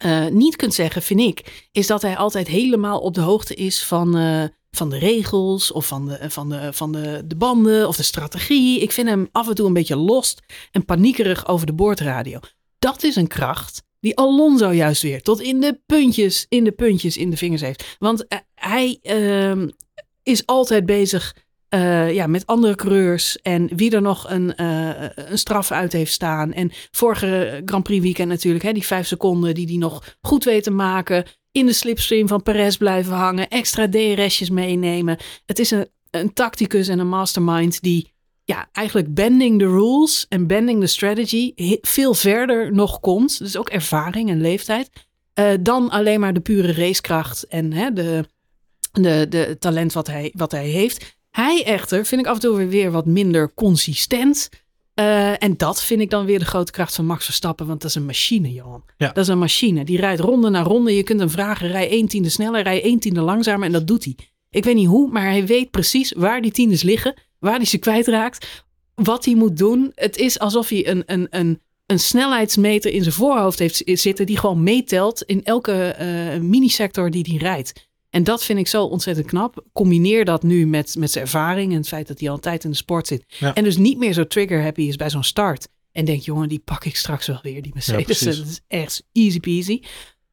[0.05, 3.85] uh, niet kunt zeggen, vind ik, is dat hij altijd helemaal op de hoogte is
[3.85, 7.97] van, uh, van de regels of van, de, van, de, van de, de banden of
[7.97, 8.81] de strategie.
[8.81, 12.41] Ik vind hem af en toe een beetje lost en paniekerig over de boordradio
[12.85, 17.17] dat is een kracht die Alonso juist weer tot in de puntjes, in de puntjes,
[17.17, 17.97] in de vingers heeft.
[17.99, 19.69] Want uh, hij uh,
[20.23, 21.37] is altijd bezig
[21.75, 26.13] uh, ja, met andere coureurs en wie er nog een, uh, een straf uit heeft
[26.13, 26.53] staan.
[26.53, 30.63] En vorige Grand Prix weekend natuurlijk, hè, die vijf seconden die hij nog goed weet
[30.63, 31.25] te maken.
[31.53, 35.19] In de slipstream van Perez blijven hangen, extra DRS'jes meenemen.
[35.47, 38.14] Het is een, een tacticus en een mastermind die
[38.45, 43.39] ja, eigenlijk bending the rules en bending the strategy veel verder nog komt.
[43.39, 44.91] Dus ook ervaring en leeftijd.
[45.35, 48.25] Uh, dan alleen maar de pure racekracht en hè, de,
[48.93, 51.17] de, de talent wat hij, wat hij heeft.
[51.31, 54.49] Hij echter vind ik af en toe weer wat minder consistent.
[54.95, 57.67] Uh, en dat vind ik dan weer de grote kracht van Max Verstappen.
[57.67, 58.85] Want dat is een machine, Johan.
[58.97, 59.07] Ja.
[59.07, 59.85] Dat is een machine.
[59.85, 60.97] Die rijdt ronde na ronde.
[60.97, 63.67] Je kunt hem vragen, rij één tiende sneller, rij één tiende langzamer.
[63.67, 64.17] En dat doet hij.
[64.51, 67.79] Ik weet niet hoe, maar hij weet precies waar die tiendes liggen waar hij ze
[67.79, 68.65] kwijtraakt,
[68.95, 69.93] wat hij moet doen.
[69.95, 74.39] Het is alsof hij een, een, een, een snelheidsmeter in zijn voorhoofd heeft zitten, die
[74.39, 77.89] gewoon meetelt in elke uh, minisector die hij rijdt.
[78.11, 79.65] En dat vind ik zo ontzettend knap.
[79.73, 82.65] Combineer dat nu met, met zijn ervaring en het feit dat hij al een tijd
[82.65, 83.25] in de sport zit.
[83.55, 85.69] En dus niet meer zo trigger-happy is bij zo'n start.
[85.93, 88.19] En denk, jongen, die pak ik straks wel weer, die Mercedes.
[88.19, 89.81] Ja, dat is echt easy peasy.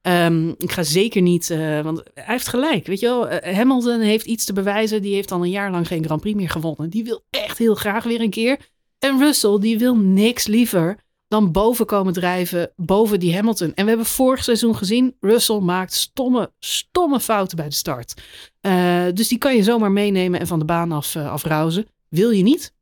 [0.07, 2.87] Um, ik ga zeker niet, uh, want hij heeft gelijk.
[2.87, 5.01] Weet je wel, uh, Hamilton heeft iets te bewijzen.
[5.01, 6.89] Die heeft al een jaar lang geen Grand Prix meer gewonnen.
[6.89, 8.59] Die wil echt heel graag weer een keer.
[8.99, 10.97] En Russell, die wil niks liever
[11.31, 13.73] dan boven komen drijven, boven die Hamilton.
[13.73, 18.13] En we hebben vorig seizoen gezien, Russell maakt stomme, stomme fouten bij de start.
[18.61, 21.87] Uh, dus die kan je zomaar meenemen en van de baan af, afrouzen.
[22.09, 22.73] Wil je niet?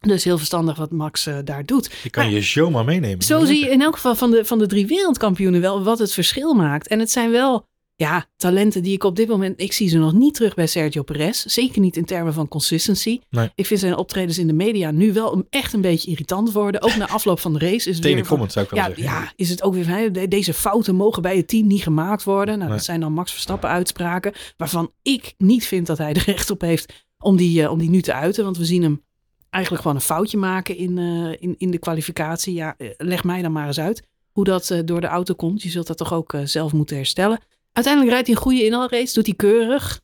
[0.00, 1.90] Dus heel verstandig wat Max uh, daar doet.
[2.02, 3.24] Je kan maar, je show maar meenemen.
[3.24, 6.12] Zo zie je in elk geval van de, van de drie wereldkampioenen wel wat het
[6.12, 6.88] verschil maakt.
[6.88, 10.12] En het zijn wel ja, talenten die ik op dit moment, ik zie ze nog
[10.12, 11.44] niet terug bij Sergio Perez.
[11.44, 13.20] Zeker niet in termen van consistency.
[13.30, 13.50] Nee.
[13.54, 16.82] Ik vind zijn optredens in de media nu wel echt een beetje irritant worden.
[16.82, 19.04] Ook na afloop van de race is het Tenen comment zou ik wel ja, zeggen.
[19.04, 22.54] ja, is het ook weer van, deze fouten mogen bij het team niet gemaakt worden.
[22.54, 22.76] Nou, Nee.
[22.76, 26.60] dat zijn dan Max Verstappen uitspraken, waarvan ik niet vind dat hij er recht op
[26.60, 28.44] heeft om die, eh, om die nu te uiten.
[28.44, 29.02] Want we zien hem
[29.50, 32.54] eigenlijk gewoon een foutje maken in, eh, in, in de kwalificatie.
[32.54, 35.62] Ja, eh, leg mij dan maar eens uit hoe dat eh, door de auto komt.
[35.62, 37.40] Je zult dat toch ook zelf moeten herstellen.
[37.72, 40.00] Uiteindelijk rijdt hij een goede inhaalrace, doet hij keurig.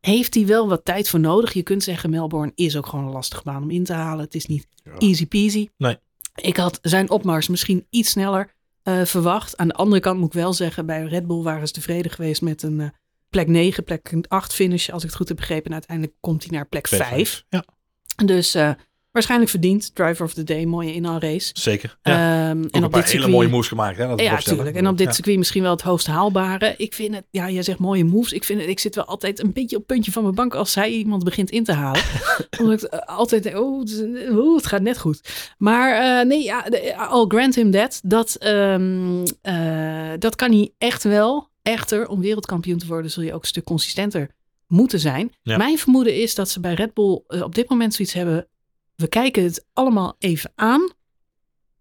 [0.00, 1.52] Heeft hij wel wat tijd voor nodig?
[1.52, 4.24] Je kunt zeggen, Melbourne is ook gewoon een lastige baan om in te halen.
[4.24, 4.96] Het is niet Ja.
[4.98, 5.68] easy peasy.
[5.76, 5.98] Nee.
[6.34, 8.52] Ik had zijn opmars misschien iets sneller
[9.04, 9.56] verwacht.
[9.56, 12.42] Aan de andere kant moet ik wel zeggen, bij Red Bull waren ze tevreden geweest
[12.42, 12.92] met een
[13.30, 15.64] plek 9, plek 8 finish, als ik het goed heb begrepen.
[15.66, 17.44] En uiteindelijk komt hij naar plek 5.
[17.48, 17.64] Ja,
[18.16, 18.70] Dus eh,
[19.10, 19.94] waarschijnlijk verdiend.
[19.94, 21.50] Driver of the day, mooie inhaalrace.
[21.52, 21.98] zeker.
[22.02, 22.12] Ja.
[22.12, 23.96] Ook en een op paar dit hele circuit, mooie moves gemaakt.
[23.98, 24.76] Hè, dat ja, natuurlijk.
[24.76, 25.12] En op dit Ja.
[25.12, 26.74] circuit misschien wel het hoogst haalbare.
[26.76, 28.32] Ik vind het, ja, jij zegt mooie moves.
[28.32, 30.54] Ik vind het, ik zit wel altijd een beetje op het puntje van mijn bank
[30.54, 32.02] als zij iemand begint in te halen.
[32.60, 33.82] Omdat ik eh, altijd denk, oh,
[34.30, 35.52] oh, het gaat net goed.
[35.58, 36.66] Maar eh, nee, ja,
[37.12, 38.00] I'll grant him that.
[38.04, 41.52] Dat, ehm, eh, dat kan hij echt wel.
[41.62, 44.30] Echter, om wereldkampioen te worden zul je ook een stuk consistenter
[44.74, 45.32] moeten zijn.
[45.42, 45.56] Ja.
[45.56, 48.48] Mijn vermoeden is dat ze bij Red Bull eh, op dit moment zoiets hebben.
[48.94, 50.92] We kijken het allemaal even aan.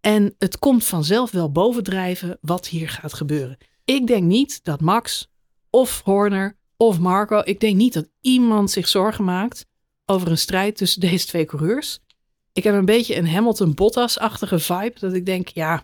[0.02, 3.58] En het komt vanzelf wel bovendrijven wat hier gaat gebeuren.
[3.86, 5.32] Ik denk niet dat Max
[5.70, 7.42] of Horner of Marco.
[7.44, 9.66] Ik denk niet dat iemand zich zorgen maakt
[10.06, 12.00] over een strijd tussen deze twee coureurs.
[12.54, 15.00] Ik heb een beetje een Hamilton-Bottas-achtige vibe.
[15.00, 15.84] Dat ik denk, ja,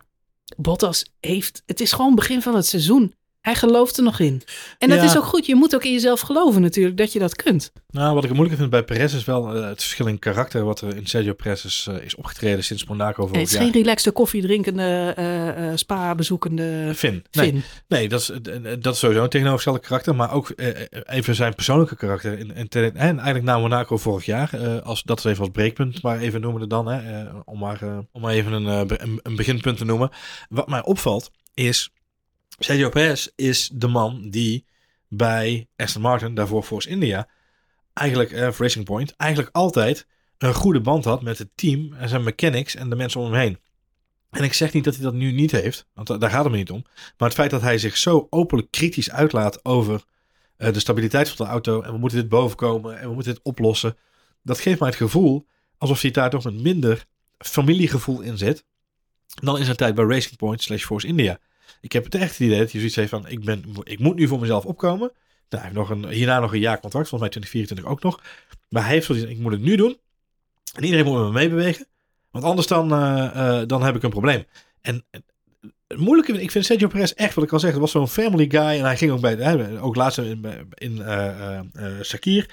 [0.58, 1.64] Bottas heeft.
[1.66, 3.14] Het is gewoon begin van het seizoen.
[3.42, 4.42] Hij gelooft er nog in.
[4.78, 5.04] En dat Ja.
[5.04, 5.46] is ook goed.
[5.46, 7.72] Je moet ook in jezelf geloven natuurlijk dat je dat kunt.
[7.90, 10.64] Nou, wat ik het moeilijker vind bij Perez is wel eh, het verschil in karakter
[10.64, 13.56] wat er in Sergio Perez is, eh, is opgetreden sinds Monaco Nee, vorig het is
[13.56, 13.64] jaar.
[13.64, 17.24] geen relaxte koffie drinkende, eh, eh, spa bezoekende Finn.
[17.88, 18.32] Nee, dat, is,
[18.80, 20.16] dat is sowieso een tegenovergestelde karakter.
[20.16, 20.54] Maar ook
[21.04, 22.40] even zijn persoonlijke karakter.
[22.40, 24.82] In, in, en eigenlijk na Monaco vorig jaar.
[24.84, 26.02] als, dat is even als breekpunt.
[26.02, 26.88] Maar even noemen we dan.
[26.88, 27.80] Hè, om, maar,
[28.12, 30.10] om maar even een, een, een beginpunt te noemen.
[30.50, 31.90] Wat mij opvalt is...
[32.60, 34.66] Sergio Perez is de man die
[35.08, 37.28] bij Aston Martin, daarvoor Force India...
[37.94, 40.08] Eigenlijk, voor Racing Point, eigenlijk altijd
[40.38, 43.42] een goede band had met het team en zijn mechanics en de mensen om hem
[43.42, 43.60] heen.
[44.30, 46.52] En ik zeg niet dat hij dat nu niet heeft, want da- daar gaat het
[46.52, 46.84] me niet om.
[47.18, 50.04] Maar het feit dat hij zich zo openlijk kritisch uitlaat over
[50.58, 53.44] eh, de stabiliteit van de auto en we moeten dit bovenkomen en we moeten dit
[53.44, 53.98] oplossen,
[54.44, 55.46] dat geeft mij het gevoel
[55.78, 57.06] alsof hij daar toch een minder
[57.38, 58.66] familiegevoel in zit
[59.28, 61.40] dan in zijn tijd bij Racing Point slash Force India.
[61.82, 64.16] Ik heb het echt het idee dat hij zoiets heeft van ik, ben, ik moet
[64.16, 65.12] nu voor mezelf opkomen.
[65.50, 68.22] Nou, hij heeft nog een, hierna nog een jaar contract, volgens mij 2024 ook nog.
[68.70, 69.98] Maar hij heeft zoiets ik moet het nu doen.
[70.74, 71.86] En iedereen moet me meebewegen.
[72.32, 74.46] Want anders dan, eh, eh, dan heb ik een probleem.
[74.82, 75.20] En eh,
[75.88, 78.78] het moeilijke, ik vind Sergio Perez echt, wat ik al zeg, was zo'n family guy.
[78.78, 81.60] En hij ging ook bij, ook laatst in, in eh,
[82.02, 82.50] Sakir,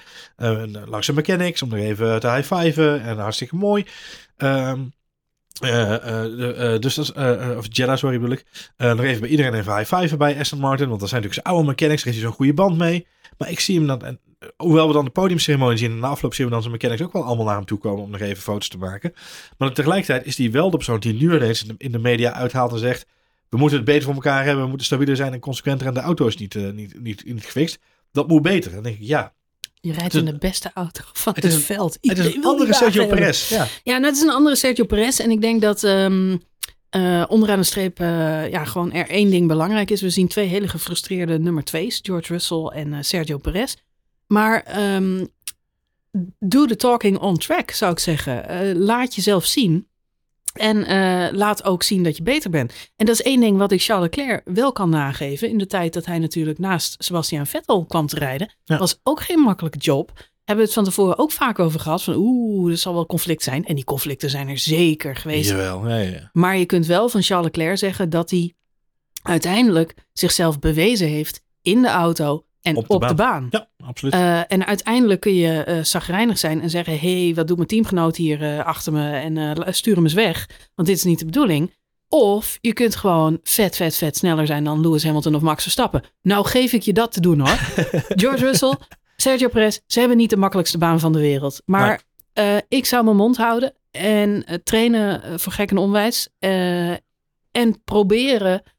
[0.84, 3.02] langs de mechanics, om er even te high-fiven.
[3.02, 3.86] En hartstikke mooi.
[4.36, 4.80] Ehm,
[5.60, 6.98] eh, eh, eh, dus
[7.56, 8.44] of Jeddah, sorry bedoel ik.
[8.76, 10.88] Nog even bij iedereen even high-fiven bij Aston Martin.
[10.88, 13.06] Want dat zijn natuurlijk zijn oude mechanics, heeft hij zo'n goede band mee.
[13.38, 14.20] Maar ik zie hem dan, en,
[14.56, 17.12] hoewel we dan de podiumceremonie zien, en na afloop zien we dan zijn mechanics ook
[17.12, 19.12] wel allemaal naar hem toe komen om nog even foto's te maken.
[19.58, 22.78] Maar tegelijkertijd is hij wel de persoon die nu ineens in de, media uithaalt en
[22.78, 23.06] zegt,
[23.48, 26.00] we moeten het beter voor elkaar hebben, we moeten stabieler zijn en consequenter en de
[26.00, 27.78] auto is niet, niet, niet, niet gefixt.
[28.12, 28.72] Dat moet beter.
[28.72, 29.32] Dan denk ik, ja,
[29.86, 31.98] Je rijdt is in de beste auto van Het het, is een- veld.
[32.00, 33.06] het is een andere Sergio.
[33.06, 33.48] Perez.
[33.48, 33.66] Ja.
[33.82, 35.18] Ja, nou, het is een andere Sergio Perez.
[35.20, 36.36] En ik denk dat ehm,
[36.90, 40.00] eh, onderaan de streep eh, ja, gewoon er één ding belangrijk is.
[40.00, 41.98] We zien twee hele gefrustreerde nummer twee's.
[42.02, 43.74] George Russell en eh, Sergio Perez.
[44.26, 45.24] Maar ehm
[46.38, 48.76] do the talking on track, zou ik zeggen.
[48.76, 49.88] Laat jezelf zien.
[50.58, 52.72] En eh, laat ook zien dat je beter bent.
[52.96, 55.48] En dat is één ding wat ik Charles Leclerc wel kan nageven.
[55.48, 58.54] In de tijd dat hij natuurlijk naast Sebastian Vettel kwam te rijden.
[58.64, 58.78] Ja.
[58.78, 60.12] Was ook geen makkelijke job.
[60.44, 62.02] Hebben we het van tevoren ook vaak over gehad.
[62.02, 63.64] Van oeh, er zal wel conflict zijn.
[63.64, 65.50] En die conflicten zijn er zeker geweest.
[65.50, 66.30] Jawel, ja, ja, ja.
[66.32, 68.54] Maar je kunt wel van Charles Leclerc zeggen dat hij
[69.22, 73.46] uiteindelijk zichzelf bewezen heeft in de auto en op Op de de baan.
[73.50, 74.14] Ja, absoluut.
[74.14, 77.68] Eh, en uiteindelijk kun je eh zagrijnig zijn en zeggen: hé, hey, wat doet mijn
[77.68, 81.24] teamgenoot hier eh, achter me en stuur hem eens weg, want dit is niet de
[81.24, 81.74] bedoeling.
[82.08, 86.02] Of je kunt gewoon vet, vet, vet sneller zijn dan Lewis Hamilton of Max Verstappen.
[86.22, 87.58] Nou geef ik je dat te doen hoor.
[88.22, 88.74] George Russell,
[89.16, 91.62] Sergio Perez, ze hebben niet de makkelijkste baan van de wereld.
[91.64, 92.02] Maar
[92.68, 96.28] ik zou mijn mond houden en trainen voor gek en onwijs.
[97.50, 98.75] en proberen En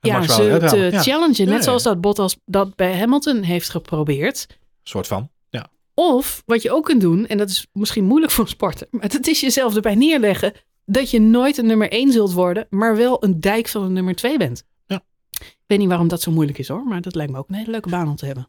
[0.00, 0.76] ja, wel ze te.
[0.76, 1.44] Ja, challengen.
[1.44, 1.62] Ja, Net ja.
[1.62, 4.46] zoals dat Bottas dat bij Hamilton heeft geprobeerd.
[4.82, 5.30] soort van.
[5.48, 5.66] Ja.
[5.94, 9.02] Of wat je ook kunt doen, en dat is misschien moeilijk voor een sporter, maar
[9.02, 10.52] het is jezelf erbij neerleggen
[10.84, 14.14] dat je nooit een nummer 1 zult worden, maar wel een dijk van een nummer
[14.14, 14.64] 2 bent.
[14.86, 15.02] Ja.
[15.30, 17.54] Ik weet niet waarom dat zo moeilijk is hoor, maar dat lijkt me ook een
[17.54, 18.48] hele leuke baan om te hebben.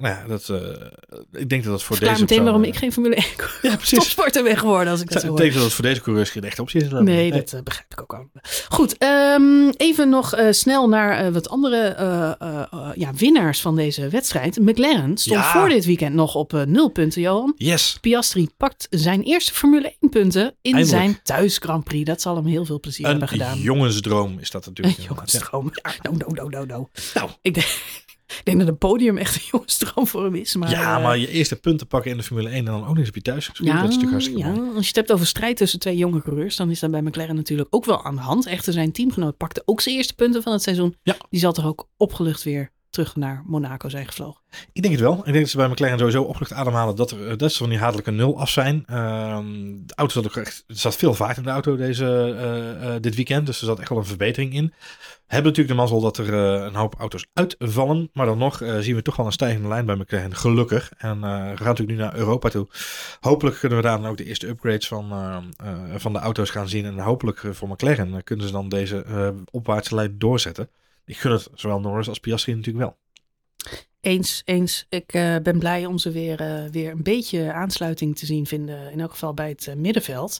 [0.00, 0.56] Nou ja, dat, eh,
[1.40, 2.20] ik denk dat dat voor Verklaar deze...
[2.26, 3.24] meteen waarom eh, ik geen Formule 1
[3.62, 3.98] Ja, precies.
[3.98, 5.38] topsporter ben geworden als ik dat Ik hoor.
[5.38, 6.90] denk dat het voor deze coureurs geen echte optie is.
[6.90, 8.30] Nee, dat eh, begrijp ik ook al.
[8.68, 11.78] Goed, ehm, even nog snel naar wat andere
[12.94, 14.58] ja, winnaars van deze wedstrijd.
[14.58, 15.52] McLaren stond Ja.
[15.52, 17.52] voor dit weekend nog op nul punten, Johan.
[17.56, 17.98] Yes.
[18.00, 20.88] Piastri pakt zijn eerste Formule 1 punten in Eindelijk.
[20.88, 22.04] zijn thuis Grand Prix.
[22.04, 23.58] Dat zal hem heel veel plezier hebben Een gedaan.
[23.58, 24.96] jongensdroom is dat natuurlijk.
[24.98, 25.08] Een ja.
[25.08, 25.72] jongensdroom.
[26.02, 26.88] No, no, no, no, no.
[27.14, 27.30] Nou.
[27.42, 27.66] Ik denk,
[28.38, 30.56] ik denk dat een podium echt een jongensdroom voor hem is.
[30.56, 32.88] Maar, ja, eh, maar je eerste punten pakken in de Formule 1 en dan ook
[32.88, 33.50] nog eens op je thuis.
[33.52, 34.66] Ja, dat is natuurlijk hartstikke ja, mooi.
[34.66, 37.34] als je het hebt over strijd tussen twee jonge coureurs, dan is dat bij McLaren
[37.34, 38.46] natuurlijk ook wel aan de hand.
[38.46, 40.96] Echter, zijn teamgenoot pakte ook zijn eerste punten van het seizoen.
[41.02, 41.16] Ja.
[41.30, 44.40] Die zal toch ook opgelucht weer terug naar Monaco zijn gevlogen.
[44.72, 45.18] Ik denk het wel.
[45.18, 47.68] Ik denk dat ze bij McLaren sowieso opgelucht ademhalen dat, er, eh, dat ze van
[47.68, 48.82] die hatelijke nul af zijn.
[48.86, 49.46] Ehm,
[49.86, 52.06] de auto zat ook echt, er zat veel vaart in de auto deze,
[52.38, 53.46] eh, eh, dit weekend.
[53.46, 54.64] Dus er zat echt wel een verbetering in.
[54.66, 58.10] We hebben natuurlijk de mazzel dat er een hoop auto's uitvallen.
[58.12, 60.36] Maar dan nog zien we toch wel een stijgende lijn bij McLaren.
[60.36, 60.92] Gelukkig.
[60.98, 62.68] En we gaan natuurlijk nu naar Europa toe.
[63.20, 65.12] Hopelijk kunnen we daar dan ook de eerste upgrades van,
[65.96, 66.84] van de auto's gaan zien.
[66.84, 69.04] En hopelijk voor McLaren kunnen ze dan deze
[69.50, 70.68] opwaartse lijn doorzetten.
[71.10, 72.98] Ik gun het zowel Norris als Piastri natuurlijk wel.
[74.00, 74.86] Eens, eens.
[74.88, 78.92] Ik eh, ben blij om ze weer, eh, weer een beetje aansluiting te zien vinden.
[78.92, 80.38] In elk geval bij het eh, middenveld.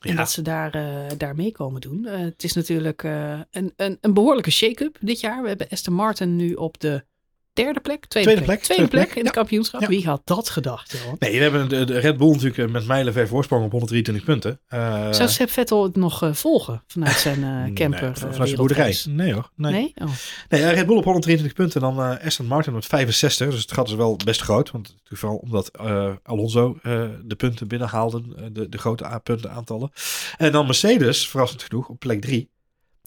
[0.00, 0.70] En dat ze daar,
[1.16, 2.04] daar mee komen doen.
[2.04, 5.42] Het is natuurlijk een, een, een behoorlijke shake-up dit jaar.
[5.42, 7.04] We hebben Aston Martin nu op de
[7.52, 8.06] derde plek.
[8.06, 8.58] Tweede, Tweede plek.
[8.58, 9.40] plek, Tweede tweede plek plek, in het ja.
[9.40, 9.80] kampioenschap.
[9.80, 9.88] Ja.
[9.88, 11.16] Wie had dat gedacht, Johan?
[11.18, 14.60] Nee, we hebben de, de Red Bull natuurlijk met mijlenver voorsprong op 123 punten.
[14.68, 18.02] Eh, Zou Sepp Vettel het nog eh, volgen vanuit zijn eh, camper?
[18.02, 18.96] Nee, vanuit zijn boerderij.
[19.08, 19.50] Nee hoor.
[19.56, 19.92] Nee, nee?
[19.94, 20.08] Nee?
[20.08, 20.14] Oh.
[20.48, 21.80] eh, Red Bull op 123 punten.
[21.80, 23.50] Dan eh Aston Martin met 65.
[23.50, 24.70] Dus het gat is wel best groot.
[24.70, 28.22] Want vooral omdat eh, Alonso eh, de punten binnenhaalde.
[28.52, 29.90] de, de grote A- puntenaantallen.
[30.36, 32.50] En dan Mercedes, verrassend genoeg, op plek 3.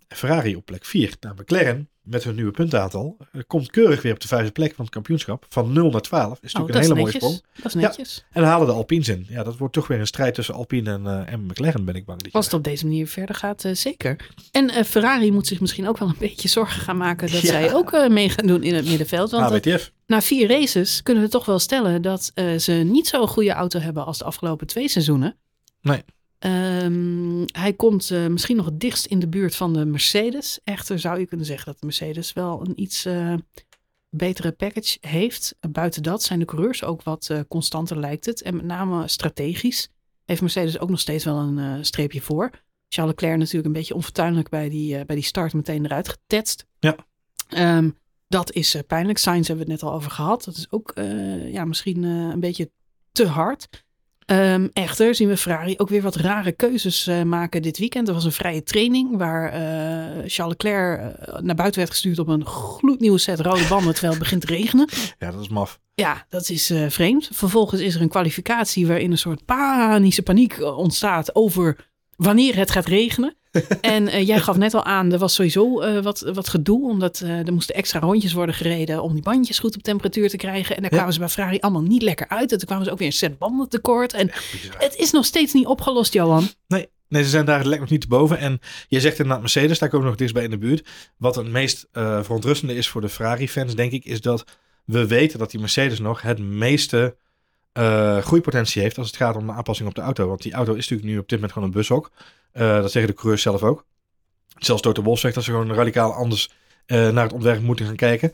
[0.07, 1.13] Ferrari op plek 4.
[1.19, 4.83] Nou, McLaren met hun nieuwe puntenaantal eh, komt keurig weer op de vijfde plek van
[4.85, 5.45] het kampioenschap.
[5.49, 6.29] Van 0 naar 12.
[6.41, 7.41] Is Oh, natuurlijk dat een hele mooie sprong.
[7.55, 8.25] Dat is netjes.
[8.31, 9.25] En dan halen de Alpines in.
[9.29, 12.05] Ja, dat wordt toch weer een strijd tussen Alpine en, eh, en McLaren, ben ik
[12.05, 12.27] bang.
[12.31, 14.29] Als het op deze manier verder gaat, eh, zeker.
[14.51, 17.47] En Ferrari moet zich misschien ook wel een beetje zorgen gaan maken dat Ja.
[17.47, 19.31] zij ook mee gaan doen in het middenveld.
[19.31, 19.91] Want dat- AWTF.
[20.07, 24.05] na vier races kunnen we toch wel stellen dat ze niet zo'n goede auto hebben
[24.05, 25.35] als de afgelopen twee seizoenen.
[25.81, 26.03] Nee.
[26.43, 30.59] Ehm, hij komt eh, misschien nog het dichtst in de buurt van de Mercedes.
[30.63, 33.33] Echter zou je kunnen zeggen dat de Mercedes wel een iets eh,
[34.09, 35.55] betere package heeft.
[35.71, 38.41] buiten dat zijn de coureurs ook wat eh, constanter lijkt het.
[38.41, 39.89] En met name strategisch
[40.25, 42.49] heeft Mercedes ook nog steeds wel een streepje voor.
[42.87, 46.65] Charles Leclerc natuurlijk een beetje onfortuinlijk bij die, bij die start meteen eruit getetst.
[46.79, 46.95] Ja.
[47.47, 47.89] Ehm,
[48.27, 49.17] dat is pijnlijk.
[49.17, 50.43] Sainz hebben we het net al over gehad.
[50.43, 50.91] Dat is ook
[51.51, 52.71] ja, misschien een beetje
[53.11, 53.83] te hard.
[54.25, 58.07] Ehm, echter zien we Ferrari ook weer wat rare keuzes eh, maken dit weekend.
[58.07, 59.59] Er was een vrije training waar eh,
[60.25, 64.21] Charles Leclerc eh, naar buiten werd gestuurd op een gloednieuwe set rode banden terwijl het
[64.21, 64.89] begint te regenen.
[65.19, 65.79] Ja, dat is maf.
[65.95, 67.29] Ja, dat is vreemd.
[67.33, 72.85] Vervolgens is er een kwalificatie waarin een soort panische paniek ontstaat over wanneer het gaat
[72.85, 73.35] regenen.
[73.81, 77.21] en eh, jij gaf net al aan, er was sowieso eh, wat, wat gedoe, omdat
[77.21, 80.75] eh, er moesten extra rondjes worden gereden om die bandjes goed op temperatuur te krijgen.
[80.75, 80.97] En daar Ja.
[80.97, 82.51] kwamen ze bij Ferrari allemaal niet lekker uit.
[82.51, 84.13] En toen kwamen ze ook weer een set banden tekort.
[84.13, 84.31] En
[84.77, 86.47] het is nog steeds niet opgelost, Johan.
[86.67, 88.37] Nee, nee, ze zijn daar lekker nog niet te boven.
[88.37, 90.87] En je zegt inderdaad Mercedes, daar komen we nog dichtstbij in de buurt.
[91.17, 94.43] Wat het meest verontrustende is voor de Ferrari-fans, denk ik, is dat
[94.85, 97.15] we weten dat die Mercedes nog het meeste
[97.73, 100.27] eh, groeipotentie heeft als het gaat om de aanpassing op de auto.
[100.27, 102.11] Want die auto is natuurlijk nu op dit moment gewoon een bushok.
[102.51, 103.85] Eh, dat zeggen de coureurs zelf ook.
[104.57, 106.49] Zelfs Toto Wolff zegt dat ze gewoon radicaal anders
[106.85, 108.31] eh, naar het ontwerp moeten gaan kijken.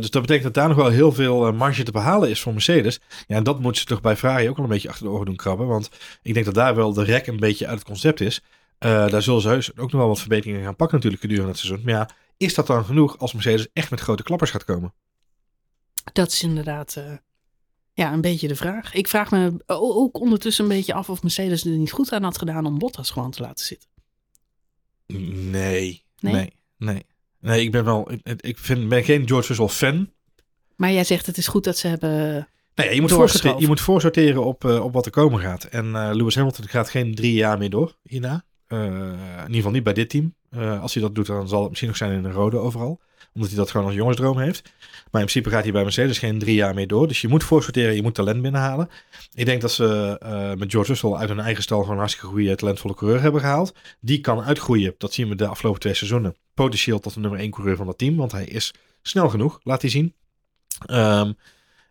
[0.00, 3.00] Dus dat betekent dat daar nog wel heel veel marge te behalen is voor Mercedes.
[3.26, 5.26] Ja, en dat moeten ze toch bij Ferrari ook wel een beetje achter de oren
[5.26, 5.66] doen krabben.
[5.66, 5.90] Want
[6.22, 8.42] ik denk dat daar wel de rek een beetje uit het concept is.
[8.78, 11.84] Daar zullen ze heus ook nog wel wat verbeteringen gaan pakken natuurlijk gedurende het seizoen.
[11.84, 14.92] Maar ja, is dat dan genoeg als Mercedes echt met grote klappers gaat komen?
[16.12, 16.96] Dat is inderdaad
[18.00, 18.94] ja, een beetje de vraag.
[18.94, 22.38] Ik vraag me ook ondertussen een beetje af of Mercedes er niet goed aan had
[22.38, 23.88] gedaan om Bottas gewoon te laten zitten.
[25.06, 25.50] Nee.
[25.50, 26.02] Nee?
[26.20, 26.52] Nee.
[26.76, 27.04] Nee,
[27.40, 28.10] Nee, ik ben wel.
[28.36, 30.10] Ik, vind, ben geen George Russell fan.
[30.76, 33.80] Maar jij zegt het is goed dat ze hebben Nee, je moet, voorsorteren, je moet
[33.80, 35.64] voorsorteren op, eh, op wat er komen gaat.
[35.64, 38.44] En eh, Lewis Hamilton gaat geen drie jaar meer door hierna.
[38.66, 40.34] Eh, in ieder geval niet bij dit team.
[40.80, 43.00] Als hij dat doet, dan zal het misschien nog zijn in een rode overal.
[43.34, 44.62] Omdat hij dat gewoon als jongensdroom heeft.
[45.10, 47.08] Maar in principe gaat hij bij Mercedes geen drie jaar meer door.
[47.08, 48.88] Dus je moet voorsorteren, je moet talent binnenhalen.
[49.34, 52.54] Ik denk dat ze eh, met George Russell uit hun eigen stal gewoon hartstikke goede,
[52.54, 53.74] talentvolle coureur hebben gehaald.
[54.00, 54.94] Die kan uitgroeien.
[54.98, 56.36] Dat zien we de afgelopen twee seizoenen.
[56.54, 58.16] Potentieel tot de nummer één coureur van dat team.
[58.16, 60.14] Want hij is snel genoeg, laat hij zien.
[60.86, 61.32] Ehm,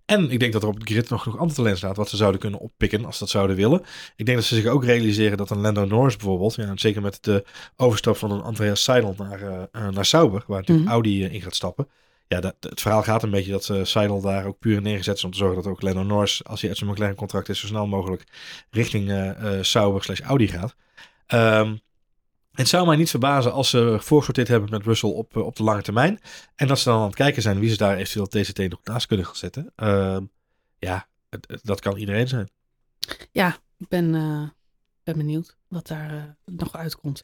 [0.10, 2.18] En ik denk dat er op het grid nog genoeg ander talent staat wat ze
[2.18, 3.82] zouden kunnen oppikken als ze dat zouden willen.
[4.16, 7.18] Ik denk dat ze zich ook realiseren dat een Lando Norris bijvoorbeeld, ja, zeker met
[7.22, 7.43] de
[7.76, 10.93] overstap van een Andreas Seidel naar, uh, naar Sauber, waar natuurlijk Mhm.
[10.93, 11.88] Audi uh, in gaat stappen.
[12.28, 15.24] Ja, dat, het verhaal gaat een beetje dat uh, Seidel daar ook puur neergezet is
[15.24, 17.68] om te zorgen dat ook Lando Norris, als hij uit zijn McLaren contract is, zo
[17.68, 18.24] snel mogelijk
[18.70, 19.32] richting uh,
[19.62, 20.76] Sauber slash Audi gaat.
[21.34, 21.80] Um,
[22.60, 25.82] het zou mij niet verbazen als ze voorsorteerd hebben met Russell op, op de lange
[25.82, 26.20] termijn.
[26.55, 29.07] En dat ze dan aan het kijken zijn wie ze daar eventueel TCT nog naast
[29.07, 29.74] kunnen gaan zetten.
[29.78, 30.18] Uh,
[30.80, 32.49] ja, het, het, dat kan iedereen zijn.
[33.32, 34.43] Ja, ik ben, uh,
[35.03, 37.24] ben benieuwd wat daar uh, nog uitkomt.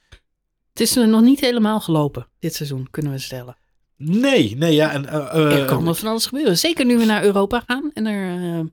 [0.69, 3.57] Het is nog niet helemaal gelopen dit seizoen, kunnen we stellen.
[3.97, 4.91] Nee, nee, ja.
[4.91, 6.57] En, er kan nog van alles gebeuren.
[6.57, 8.65] Zeker nu we naar Europa gaan en er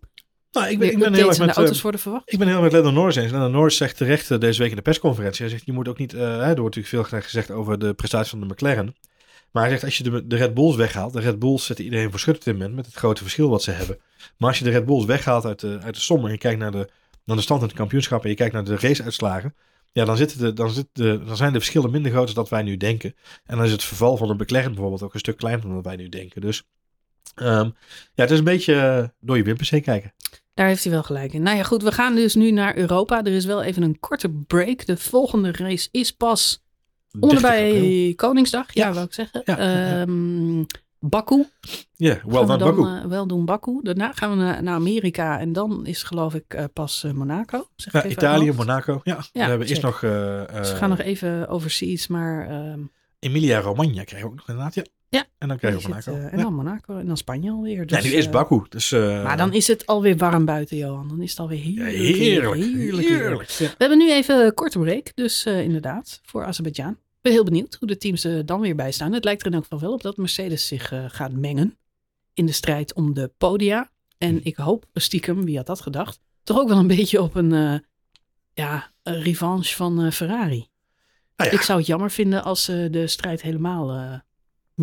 [0.53, 2.33] nou, ik ben, ik ben heel erg met de auto's worden verwacht.
[2.33, 3.33] Ik ben heel erg met Lando Norris eens.
[3.33, 5.41] Lando Norris zegt terecht uh, deze week in de persconferentie.
[5.41, 6.15] Hij zegt, je moet ook niet...
[6.15, 8.97] Uh, er wordt natuurlijk veel gezegd over de prestatie van de McLaren.
[9.51, 11.13] Maar hij zegt, als je de, de Red Bulls weghaalt...
[11.13, 12.75] De Red Bulls zetten iedereen voor schut op dit moment...
[12.75, 13.99] met het grote verschil wat ze hebben.
[14.37, 16.25] Maar als je de Red Bulls weghaalt uit de, uit de som...
[16.25, 16.89] en je kijkt naar de,
[17.25, 18.23] naar de stand in het kampioenschap...
[18.23, 19.55] en je kijkt naar de raceuitslagen...
[19.93, 22.49] Ja, dan, zitten de, dan, zit de, dan zijn de verschillen minder groot dan dat
[22.49, 23.15] wij nu denken.
[23.45, 25.85] En dan is het verval van de McLaren bijvoorbeeld ook een stuk kleiner dan dat
[25.85, 26.41] wij nu denken.
[26.41, 26.63] Dus
[27.37, 27.75] um,
[28.15, 30.13] ja, het is een beetje uh, door je wimpers heen kijken.
[30.55, 31.43] Daar heeft hij wel gelijk in.
[31.43, 33.25] Nou ja, goed, we gaan dus nu naar Europa.
[33.25, 34.87] Er is wel even een korte break.
[34.87, 36.65] De volgende race is pas
[37.21, 38.75] onderbij Koningsdag.
[38.75, 39.43] Ja, ja, wil ik zeggen.
[39.45, 40.67] Ja, um,
[40.99, 41.47] Baku.
[41.93, 42.83] Ja, yeah, done dan, Baku.
[42.83, 43.81] Uh, wel doen Baku.
[43.83, 47.67] Daarna gaan we naar, naar Amerika en dan is geloof ik uh, pas uh, Monaco.
[47.77, 49.01] Zeg ja, Italië, Monaco.
[49.05, 50.01] Ja, we hebben eerst nog...
[50.01, 52.51] dus we gaan nog even overseas, maar...
[52.71, 54.83] Um, Emilia Romagna krijgen we ook nog inderdaad, ja.
[55.13, 55.27] Ja.
[55.39, 56.15] En dan krijgen we Monaco.
[56.15, 57.87] Het, uh, en dan Monaco en dan Spanje alweer.
[57.87, 58.63] Dus, ja, nu is Baku.
[58.69, 61.09] Dus, uh, maar dan is het alweer warm buiten, Johan.
[61.09, 61.91] Dan is het alweer heerlijk.
[61.91, 62.63] Ja, heerlijk.
[62.63, 63.09] Heerlijk.
[63.09, 63.49] heerlijk.
[63.49, 63.67] Ja.
[63.67, 66.91] We hebben nu even een korte break, dus uh, inderdaad, voor Azerbeidzjan.
[66.91, 69.13] Ik ben heel benieuwd hoe de teams er dan weer bij staan.
[69.13, 71.77] Het lijkt er in elk geval wel op dat Mercedes zich uh, gaat mengen
[72.35, 73.91] in de strijd om de podia.
[74.19, 77.53] En ik hoop stiekem, wie had dat gedacht, toch ook wel een beetje op een,
[77.53, 77.79] uh,
[78.55, 80.69] ja, een revanche van uh, Ferrari.
[81.37, 81.57] Nou ja.
[81.57, 84.15] Ik zou het jammer vinden als ze de strijd helemaal uh,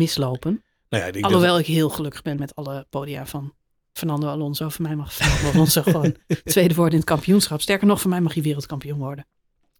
[0.00, 0.62] mislopen.
[0.88, 1.60] Nou ja, ik denk Alhoewel dat...
[1.60, 3.54] ik heel gelukkig ben met alle podia van
[3.92, 4.68] Fernando Alonso.
[4.68, 7.60] Voor mij mag Fernando Alonso gewoon tweede worden in het kampioenschap.
[7.60, 9.26] Sterker nog, voor mij mag hij wereldkampioen worden.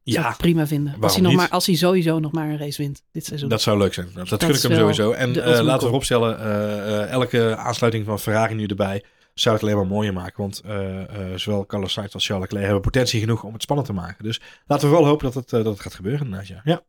[0.03, 0.97] Ja, zou ik prima vinden.
[1.01, 3.49] Als hij, nog maar, als hij sowieso nog maar een race wint dit seizoen.
[3.49, 4.09] Dat zou leuk zijn.
[4.15, 5.13] Dat, dat gun ik hem sowieso.
[5.13, 9.05] En uh, laten we vooropstellen, uh, elke aansluiting van Ferrari nu erbij
[9.35, 10.43] zou het alleen maar mooier maken.
[10.43, 11.01] Want uh,
[11.37, 14.25] zowel Carlos Sainz als Charles Leclerc hebben potentie genoeg om het spannend te maken.
[14.25, 16.49] Dus laten we wel hopen dat het, dat het gaat gebeuren inderdaad.
[16.49, 16.61] Ja.
[16.65, 16.83] ja.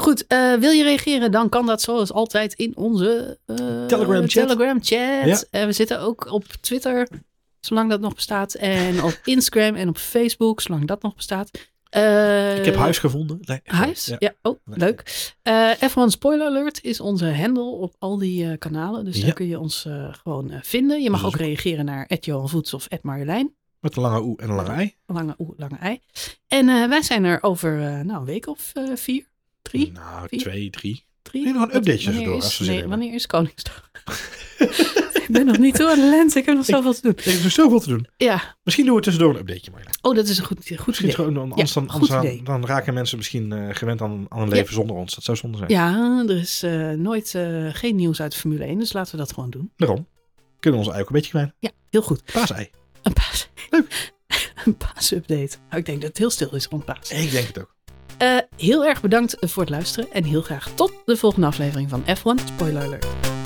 [0.00, 1.30] Goed, uh, wil je reageren?
[1.30, 4.48] Dan kan dat zoals altijd in onze uh, Telegram chat.
[4.48, 5.46] Telegram chat.
[5.50, 5.60] Ja.
[5.60, 7.08] Uh, we zitten ook op Twitter,
[7.60, 8.54] zolang dat nog bestaat.
[8.54, 11.50] En op Instagram en op Facebook, zolang dat nog bestaat.
[12.58, 13.38] ik heb huis gevonden.
[13.40, 14.06] Nee, huis?
[14.06, 14.16] Ja.
[14.18, 14.34] ja.
[14.42, 14.78] oh, nee.
[14.78, 15.32] leuk.
[15.90, 19.04] F1 Spoiler Alert is onze handle op al die kanalen.
[19.04, 19.24] Dus ja.
[19.24, 19.86] daar kun je ons
[20.22, 21.02] gewoon vinden.
[21.02, 23.54] Je mag ook reageren naar Johan Voets of Marjolein.
[23.80, 24.94] Met een lange oe en een lange ei.
[25.06, 26.00] Lange oe, lange ei.
[26.48, 29.26] En wij zijn er over nou, een week of vier.
[29.68, 29.92] Drie?
[29.92, 30.40] Nou, Vier?
[30.40, 31.04] twee, drie.
[31.22, 31.52] Drie?
[31.52, 32.36] Nog een updateje wanneer.
[32.36, 33.90] Is, als we nee, wanneer is Koningsdag?
[35.14, 36.36] ik ben nog niet zo aan de lens.
[36.36, 37.14] Ik heb nog zoveel te doen.
[37.16, 38.06] Er is nog zoveel te doen.
[38.16, 38.56] Ja.
[38.62, 39.98] Misschien doen we tussendoor een updateje, Marjolein.
[40.02, 41.24] Oh, dat is een goed, goed Misschien idee.
[41.24, 44.66] gewoon, anders, Ja, dan, anders dan, raken mensen misschien uh, gewend aan, aan een leven
[44.68, 44.72] Ja.
[44.72, 45.14] zonder ons.
[45.14, 45.70] Dat zou zonde zijn.
[45.70, 48.78] Ja, er is uh, nooit uh, geen nieuws uit de Formule 1.
[48.78, 49.72] Dus laten we dat gewoon doen.
[49.76, 50.06] Daarom.
[50.60, 51.52] Kunnen we onze ei ook een beetje kwijt.
[51.58, 52.22] Ja, heel goed.
[52.32, 52.70] Paasei.
[53.02, 53.48] Een paas.
[53.70, 54.12] Leuk.
[54.64, 55.56] een paasupdate.
[55.68, 57.10] Nou, ik denk dat het heel stil is rond paas.
[57.10, 57.76] Ik denk het ook.
[58.22, 62.02] Uh, heel erg bedankt voor het luisteren en heel graag tot de volgende aflevering van
[62.02, 63.37] F1 Spoiler Alert.